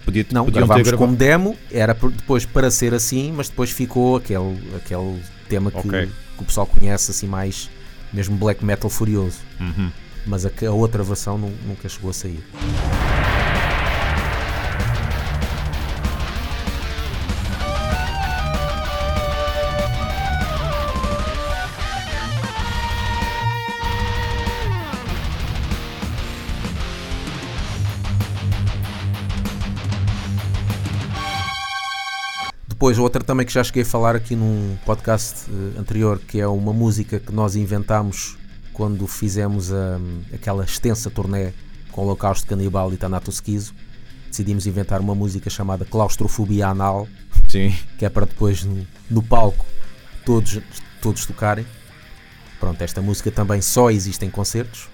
Podia, 0.04 0.26
Não, 0.30 0.46
gravámos 0.46 0.92
como 0.92 1.16
demo, 1.16 1.56
era 1.70 1.94
depois 1.94 2.44
para 2.44 2.70
ser 2.70 2.92
assim, 2.94 3.32
mas 3.32 3.48
depois 3.48 3.70
ficou 3.70 4.16
aquele, 4.16 4.58
aquele 4.76 5.20
tema 5.48 5.70
que, 5.70 5.78
Ok. 5.78 6.06
que 6.36 6.42
o 6.42 6.44
pessoal 6.44 6.66
conhece 6.66 7.10
assim 7.10 7.26
mais, 7.26 7.70
mesmo 8.12 8.36
black 8.36 8.64
metal 8.64 8.90
furioso. 8.90 9.38
Uhum. 9.58 9.90
Mas 10.26 10.44
a, 10.46 10.50
a 10.66 10.70
outra 10.70 11.02
versão 11.02 11.38
nu- 11.38 11.52
nunca 11.66 11.88
chegou 11.88 12.10
a 12.10 12.14
sair. 12.14 12.42
Depois, 32.84 32.98
outra 32.98 33.24
também 33.24 33.46
que 33.46 33.52
já 33.54 33.64
cheguei 33.64 33.82
a 33.82 33.86
falar 33.86 34.14
aqui 34.14 34.36
num 34.36 34.76
podcast 34.84 35.50
eh, 35.50 35.80
anterior, 35.80 36.18
que 36.18 36.38
é 36.38 36.46
uma 36.46 36.70
música 36.70 37.18
que 37.18 37.32
nós 37.32 37.56
inventámos 37.56 38.36
quando 38.74 39.06
fizemos 39.06 39.72
a- 39.72 39.98
aquela 40.34 40.64
extensa 40.66 41.08
turnê 41.08 41.52
com 41.90 42.02
o 42.02 42.04
Holocausto 42.04 42.46
Canibal 42.46 42.92
e 42.92 42.98
Thanatos 42.98 43.36
Esquizo. 43.36 43.72
Decidimos 44.28 44.66
inventar 44.66 45.00
uma 45.00 45.14
música 45.14 45.48
chamada 45.48 45.86
Claustrofobia 45.86 46.66
Anal, 46.68 47.08
Sim. 47.48 47.74
que 47.98 48.04
é 48.04 48.10
para 48.10 48.26
depois 48.26 48.64
no, 48.64 48.86
no 49.10 49.22
palco 49.22 49.64
todos, 50.26 50.60
todos 51.00 51.24
tocarem. 51.24 51.64
Pronto, 52.60 52.82
esta 52.82 53.00
música 53.00 53.30
também 53.30 53.62
só 53.62 53.90
existe 53.90 54.26
em 54.26 54.30
concertos. 54.30 54.90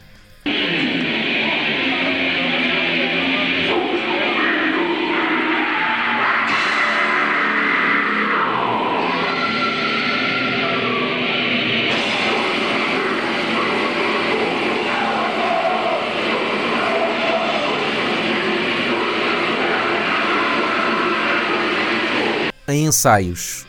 Em 22.70 22.86
ensaios 22.86 23.66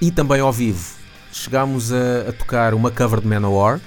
e 0.00 0.10
também 0.10 0.40
ao 0.40 0.52
vivo, 0.52 0.94
chegámos 1.32 1.92
a, 1.92 2.28
a 2.28 2.32
tocar 2.32 2.72
uma 2.72 2.90
cover 2.90 3.20
de 3.20 3.26
Manowar, 3.26 3.80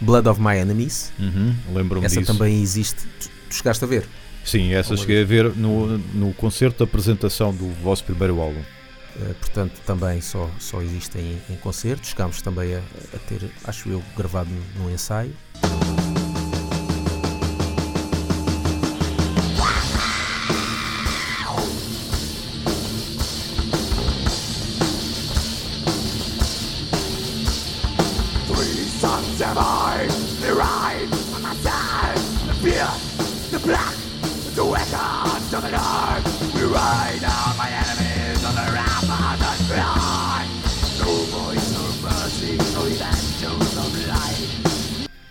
Blood 0.00 0.28
of 0.28 0.40
My 0.40 0.56
Enemies. 0.56 1.12
Uhum. 1.18 1.54
Lembro-me 1.72 2.06
Essa 2.06 2.20
disso. 2.20 2.32
também 2.32 2.60
existe. 2.60 3.06
Tu, 3.20 3.28
tu 3.48 3.54
chegaste 3.54 3.84
a 3.84 3.86
ver? 3.86 4.08
Sim, 4.44 4.72
essa 4.72 4.90
Uma 4.90 4.96
cheguei 4.96 5.22
a 5.22 5.24
ver 5.24 5.54
no, 5.54 5.98
no 5.98 6.32
concerto 6.34 6.78
de 6.78 6.84
apresentação 6.84 7.54
do 7.54 7.68
vosso 7.82 8.02
primeiro 8.04 8.40
álbum. 8.40 8.60
Uh, 9.16 9.34
portanto, 9.34 9.72
também 9.84 10.20
só, 10.20 10.50
só 10.58 10.80
existe 10.80 11.18
em, 11.18 11.38
em 11.50 11.56
concertos. 11.56 12.10
Chegámos 12.10 12.40
também 12.42 12.74
a, 12.74 12.78
a 12.78 13.18
ter, 13.28 13.50
acho 13.64 13.88
eu, 13.88 14.02
gravado 14.16 14.50
no 14.76 14.90
ensaio. 14.90 15.34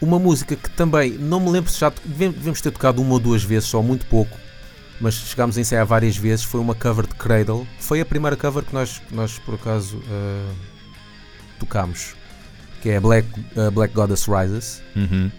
Uma 0.08 0.20
música 0.20 0.56
que 0.56 0.70
também, 0.70 1.12
não 1.12 1.40
me 1.40 1.50
lembro 1.50 1.72
se 1.72 1.80
já 1.80 1.90
deve- 2.06 2.34
devemos 2.34 2.62
ter 2.62 2.72
tocado 2.72 3.02
uma 3.02 3.14
ou 3.14 3.20
duas 3.20 3.44
vezes, 3.44 3.68
só 3.70 3.82
muito 3.82 4.06
pouco, 4.06 4.38
mas 5.02 5.14
chegámos 5.16 5.58
a 5.58 5.62
ensaiar 5.62 5.86
várias 5.86 6.16
vezes. 6.18 6.44
Foi 6.46 6.60
uma 6.62 6.74
cover 6.74 7.06
de 7.06 7.16
Cradle. 7.16 7.68
Foi 7.80 8.00
a 8.02 8.06
primeira 8.06 8.36
cover 8.36 8.64
que 8.64 8.74
nós, 8.74 9.02
nós 9.12 9.38
por 9.40 9.56
acaso, 9.56 10.02
ah, 10.10 10.54
tocámos, 11.60 12.16
que 12.82 12.90
é 12.90 13.00
Black, 13.00 13.28
ah, 13.56 13.70
Black 13.72 13.94
Goddess 13.94 14.26
Rises. 14.28 14.82
Uhum. 14.96 15.32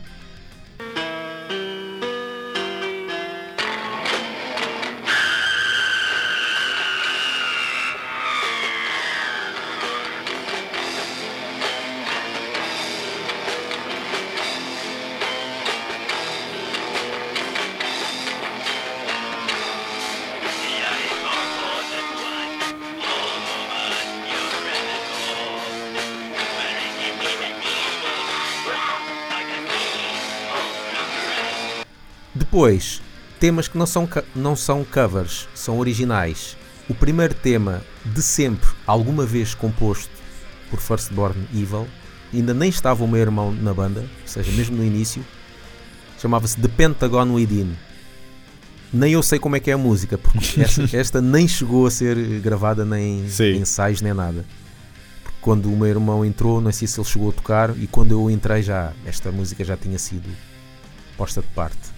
Depois, 32.58 33.00
temas 33.38 33.68
que 33.68 33.78
não 33.78 33.86
são, 33.86 34.08
não 34.34 34.56
são 34.56 34.84
covers, 34.84 35.46
são 35.54 35.78
originais. 35.78 36.56
O 36.88 36.94
primeiro 36.94 37.32
tema 37.32 37.84
de 38.04 38.20
sempre, 38.20 38.68
alguma 38.84 39.24
vez 39.24 39.54
composto 39.54 40.10
por 40.68 40.80
Firstborn 40.80 41.40
Evil, 41.54 41.86
ainda 42.34 42.52
nem 42.52 42.68
estava 42.68 43.04
o 43.04 43.06
meu 43.06 43.20
irmão 43.20 43.52
na 43.52 43.72
banda, 43.72 44.00
ou 44.00 44.26
seja, 44.26 44.50
mesmo 44.50 44.76
no 44.76 44.84
início, 44.84 45.24
chamava-se 46.20 46.58
The 46.58 46.66
Pentagon 46.66 47.32
Within. 47.32 47.76
Nem 48.92 49.12
eu 49.12 49.22
sei 49.22 49.38
como 49.38 49.54
é 49.54 49.60
que 49.60 49.70
é 49.70 49.74
a 49.74 49.78
música, 49.78 50.18
porque 50.18 50.58
esta, 50.60 50.96
esta 50.96 51.20
nem 51.20 51.46
chegou 51.46 51.86
a 51.86 51.92
ser 51.92 52.16
gravada 52.40 52.84
nem 52.84 53.28
Sim. 53.28 53.52
em 53.52 53.58
ensaios 53.58 54.02
nem 54.02 54.12
nada. 54.12 54.44
Porque 55.22 55.38
quando 55.40 55.72
o 55.72 55.76
meu 55.76 55.86
irmão 55.86 56.24
entrou, 56.24 56.60
não 56.60 56.72
sei 56.72 56.88
se 56.88 56.98
ele 56.98 57.08
chegou 57.08 57.30
a 57.30 57.32
tocar, 57.32 57.70
e 57.78 57.86
quando 57.86 58.10
eu 58.10 58.28
entrei 58.28 58.64
já, 58.64 58.92
esta 59.06 59.30
música 59.30 59.64
já 59.64 59.76
tinha 59.76 59.96
sido 59.96 60.28
posta 61.16 61.40
de 61.40 61.46
parte 61.48 61.97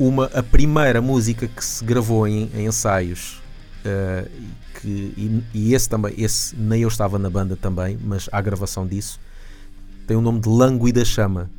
uma, 0.00 0.24
a 0.34 0.42
primeira 0.42 1.00
música 1.02 1.46
que 1.46 1.64
se 1.64 1.84
gravou 1.84 2.26
em, 2.26 2.50
em 2.54 2.66
ensaios 2.66 3.40
e 3.84 4.78
que, 4.80 4.88
e, 4.88 5.42
e 5.54 5.74
esse 5.74 5.88
também, 5.88 6.14
esse 6.16 6.56
nem 6.56 6.82
eu 6.82 6.88
estava 6.88 7.18
na 7.18 7.28
banda 7.30 7.54
também, 7.56 7.98
mas 8.02 8.28
há 8.32 8.40
gravação 8.40 8.86
disso, 8.86 9.20
tem 10.06 10.16
o 10.16 10.20
nome 10.20 10.40
de 10.40 10.48
Lânguida 10.48 11.04
Chama. 11.04 11.50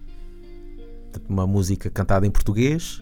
Uma 1.30 1.46
música 1.46 1.90
cantada 1.90 2.26
em 2.26 2.32
português, 2.32 3.02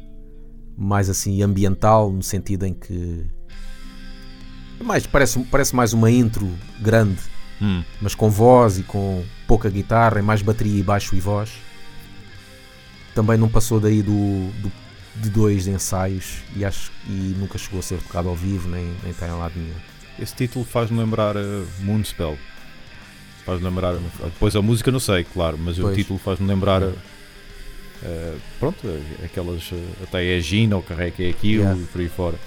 mais 0.77 1.09
assim 1.09 1.41
ambiental, 1.43 2.11
no 2.11 2.21
sentido 2.23 2.65
em 2.65 2.73
que 2.73 3.25
mais, 4.83 5.05
parece, 5.05 5.39
parece 5.45 5.75
mais 5.75 5.93
uma 5.93 6.09
intro 6.11 6.49
grande, 6.79 7.19
Hum. 7.61 7.83
mas 8.01 8.15
com 8.15 8.29
voz 8.29 8.79
e 8.79 8.83
com 8.83 9.21
pouca 9.45 9.69
guitarra, 9.69 10.19
é 10.19 10.21
mais 10.21 10.41
bateria 10.41 10.79
e 10.79 10.83
baixo 10.83 11.13
e 11.15 11.19
voz. 11.19 11.51
Também 13.13 13.37
não 13.37 13.49
passou 13.49 13.79
daí 13.81 14.01
do, 14.01 14.49
do- 14.61 14.71
de 15.21 15.29
dois 15.29 15.67
ensaios 15.67 16.37
e, 16.55 16.63
acho, 16.65 16.91
e 17.07 17.35
nunca 17.37 17.57
chegou 17.57 17.79
a 17.79 17.83
ser 17.83 17.99
tocado 17.99 18.29
ao 18.29 18.35
vivo, 18.35 18.69
nem, 18.69 18.85
nem 19.03 19.11
está 19.11 19.27
em 19.27 19.31
lado 19.31 19.53
nenhum. 19.55 19.75
Esse 20.17 20.35
título 20.35 20.65
faz-me 20.65 20.97
lembrar 20.99 21.35
uh, 21.37 21.67
Moonspell. 21.79 22.37
Faz-me 23.45 23.65
lembrar. 23.65 23.95
Depois 24.23 24.55
a 24.55 24.61
música 24.61 24.91
não 24.91 24.99
sei, 24.99 25.23
claro, 25.23 25.57
mas 25.57 25.79
o 25.79 25.83
Pois. 25.83 25.95
título 25.95 26.19
faz-me 26.19 26.47
lembrar. 26.47 26.83
uh, 26.83 26.87
uh, 28.03 28.39
pronto, 28.59 28.85
uh, 28.85 29.01
aquelas. 29.23 29.71
até 30.03 30.37
é 30.37 30.39
Gina, 30.41 30.75
ou 30.75 30.83
carrega 30.83 31.23
é 31.23 31.29
aquilo 31.29 31.63
Yeah. 31.63 31.79
e 31.81 31.85
por 31.85 32.01
aí 32.01 32.09
fora. 32.09 32.39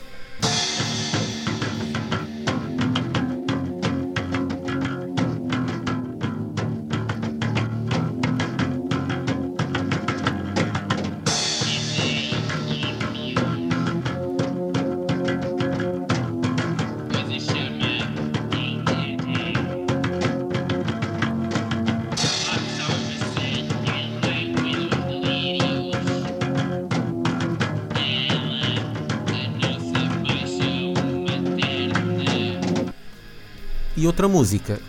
E 34.02 34.06
outra 34.08 34.26
música 34.26 34.80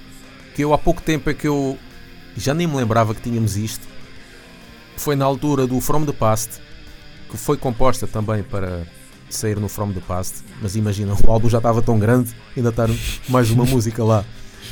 que 0.56 0.63
eu 0.63 0.73
há 0.73 0.78
pouco 0.80 0.99
tempo 0.99 1.30
é 1.30 1.36
que 1.36 1.47
eu 1.47 1.78
já 2.36 2.52
nem 2.52 2.65
me 2.65 2.76
lembrava 2.76 3.13
que 3.13 3.21
tínhamos 3.21 3.56
isto 3.56 3.88
foi 4.97 5.15
na 5.15 5.23
altura 5.23 5.67
do 5.67 5.80
From 5.80 6.04
the 6.04 6.12
Past 6.12 6.60
que 7.30 7.38
foi 7.38 7.56
composta 7.56 8.08
também 8.08 8.41
para 8.41 8.88
sair 9.30 9.60
no 9.60 9.69
From 9.69 9.93
the 9.93 9.99
Past 9.99 10.43
mas 10.60 10.76
imagina, 10.76 11.13
o 11.13 11.32
álbum 11.32 11.47
já 11.47 11.60
estava 11.60 11.80
tão 11.80 11.99
grande 11.99 12.34
ainda 12.58 12.69
está 12.69 12.88
mais 13.30 13.52
uma 13.52 13.65
música 13.69 14.04
lá. 14.04 14.26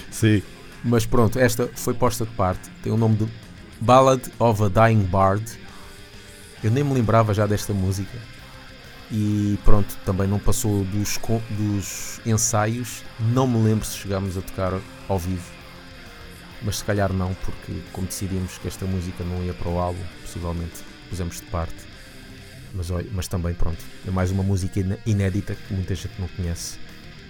Sim. 0.10 0.42
mas 0.84 1.06
pronto, 1.06 1.38
esta 1.38 1.70
foi 1.76 1.94
posta 1.94 2.26
de 2.26 2.32
parte 2.32 2.68
tem 2.82 2.92
o 2.92 2.98
nome 2.98 3.18
de 3.18 3.28
Ballad 3.80 4.24
of 4.40 4.64
a 4.64 4.70
Dying 4.70 5.04
Bard. 5.04 5.46
Eu 6.64 6.72
nem 6.72 6.84
me 6.84 6.96
lembrava 6.96 7.32
já 7.32 7.46
desta 7.46 7.74
música 7.74 8.18
e 9.12 9.60
pronto, 9.66 9.98
também 10.06 10.28
não 10.28 10.40
passou 10.40 10.84
dos, 10.86 11.20
dos 11.52 12.22
ensaios. 12.26 13.04
Não 13.20 13.46
me 13.46 13.62
lembro 13.64 13.86
se 13.86 13.98
chegámos 13.98 14.38
a 14.38 14.42
tocar 14.42 14.80
ao 15.10 15.20
vivo, 15.20 15.52
mas 16.62 16.78
se 16.78 16.86
calhar 16.86 17.12
não, 17.12 17.34
porque 17.34 17.74
como 17.92 18.08
decidimos 18.08 18.58
que 18.58 18.68
esta 18.68 18.86
música 18.86 19.24
não 19.24 19.44
ia 19.44 19.54
para 19.54 19.70
o 19.70 19.78
álbum, 19.80 20.04
possivelmente 20.22 20.84
pusemos 21.10 21.38
de 21.38 21.44
parte. 21.44 21.76
Mas, 22.74 22.90
olha, 22.90 23.08
mas 23.12 23.28
também 23.28 23.54
pronto, 23.54 23.84
é 24.08 24.12
mais 24.12 24.32
uma 24.32 24.44
música 24.44 24.80
inédita 25.06 25.56
que 25.56 25.74
muita 25.74 25.94
gente 25.94 26.14
não 26.18 26.30
conhece. 26.30 26.80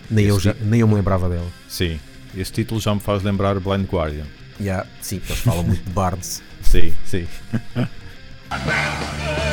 Nem 0.09 0.25
eu, 0.25 0.39
já, 0.39 0.53
nem 0.61 0.81
eu 0.81 0.87
me 0.87 0.93
lembrava 0.93 1.27
dela. 1.27 1.47
Sim. 1.67 1.99
Esse 2.35 2.51
título 2.51 2.79
já 2.79 2.93
me 2.93 3.01
faz 3.01 3.23
lembrar 3.23 3.59
Blind 3.59 3.87
Guardian. 3.89 4.25
Yeah, 4.59 4.87
sim, 5.01 5.19
eles 5.25 5.39
falam 5.39 5.63
muito 5.63 5.83
de 5.83 5.89
bards. 5.89 6.43
Sim, 6.61 6.93
sim. 7.05 7.27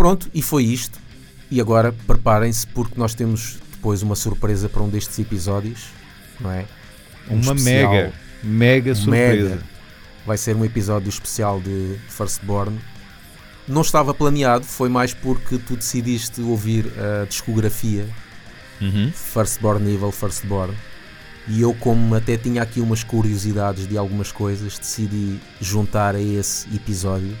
pronto, 0.00 0.30
e 0.32 0.40
foi 0.40 0.64
isto. 0.64 0.98
E 1.50 1.60
agora 1.60 1.92
preparem-se 2.06 2.66
porque 2.68 2.94
nós 2.96 3.14
temos 3.14 3.58
depois 3.72 4.02
uma 4.02 4.14
surpresa 4.16 4.68
para 4.68 4.82
um 4.82 4.88
destes 4.88 5.18
episódios, 5.18 5.88
não 6.40 6.50
é? 6.50 6.64
Um 7.28 7.34
Uma 7.34 7.54
especial- 7.54 7.92
mega, 7.92 8.12
mega 8.42 8.94
surpresa. 8.94 9.48
Mega. 9.50 9.62
Vai 10.26 10.38
ser 10.38 10.56
um 10.56 10.64
episódio 10.64 11.08
especial 11.08 11.60
de 11.60 11.96
Firstborn. 12.08 12.78
Não 13.68 13.82
estava 13.82 14.14
planeado, 14.14 14.64
foi 14.64 14.88
mais 14.88 15.12
porque 15.12 15.58
tu 15.58 15.76
decidiste 15.76 16.40
ouvir 16.40 16.86
a 16.98 17.24
discografia 17.26 18.06
Uhum. 18.80 19.12
Firstborn 19.14 19.92
Evil 19.92 20.10
Firstborn. 20.12 20.74
E 21.48 21.60
eu, 21.60 21.74
como 21.74 22.14
até 22.14 22.36
tinha 22.36 22.62
aqui 22.62 22.80
umas 22.80 23.02
curiosidades 23.04 23.86
de 23.86 23.98
algumas 23.98 24.32
coisas, 24.32 24.78
decidi 24.78 25.38
juntar 25.60 26.14
a 26.14 26.20
esse 26.20 26.66
episódio. 26.74 27.36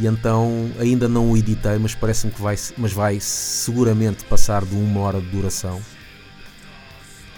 E 0.00 0.06
então 0.06 0.70
ainda 0.78 1.06
não 1.08 1.30
o 1.30 1.36
editei, 1.36 1.76
mas 1.78 1.94
parece-me 1.94 2.32
que 2.32 2.40
vai, 2.40 2.56
mas 2.78 2.92
vai 2.92 3.20
seguramente 3.20 4.24
passar 4.24 4.64
de 4.64 4.74
uma 4.74 5.00
hora 5.00 5.20
de 5.20 5.26
duração. 5.26 5.80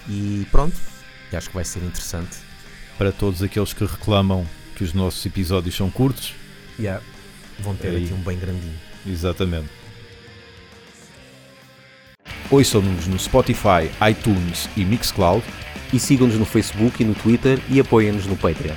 E 0.09 0.47
pronto, 0.51 0.77
acho 1.33 1.49
que 1.49 1.55
vai 1.55 1.65
ser 1.65 1.81
interessante. 1.81 2.37
Para 2.97 3.11
todos 3.11 3.43
aqueles 3.43 3.73
que 3.73 3.85
reclamam 3.85 4.47
que 4.77 4.85
os 4.85 4.93
nossos 4.93 5.25
episódios 5.27 5.75
são 5.75 5.91
curtos, 5.91 6.35
Yeah. 6.79 7.03
Vão 7.61 7.75
ter 7.77 7.89
Aí. 7.89 8.05
aqui 8.05 8.15
um 8.15 8.23
bem 8.23 8.39
grandinho. 8.39 8.79
exatamente. 9.07 9.69
Ouçam-nos 12.51 13.07
no 13.07 13.19
Spotify, 13.19 13.91
iTunes 14.11 14.69
e 14.77 14.85
Mixcloud. 14.85 15.45
E 15.93 15.99
sigam-nos 16.01 16.37
no 16.37 16.45
Facebook 16.47 17.03
e 17.03 17.07
no 17.07 17.15
Twitter 17.15 17.61
e 17.69 17.79
apoiem-nos 17.79 18.27
no 18.27 18.37
Patreon. 18.37 18.75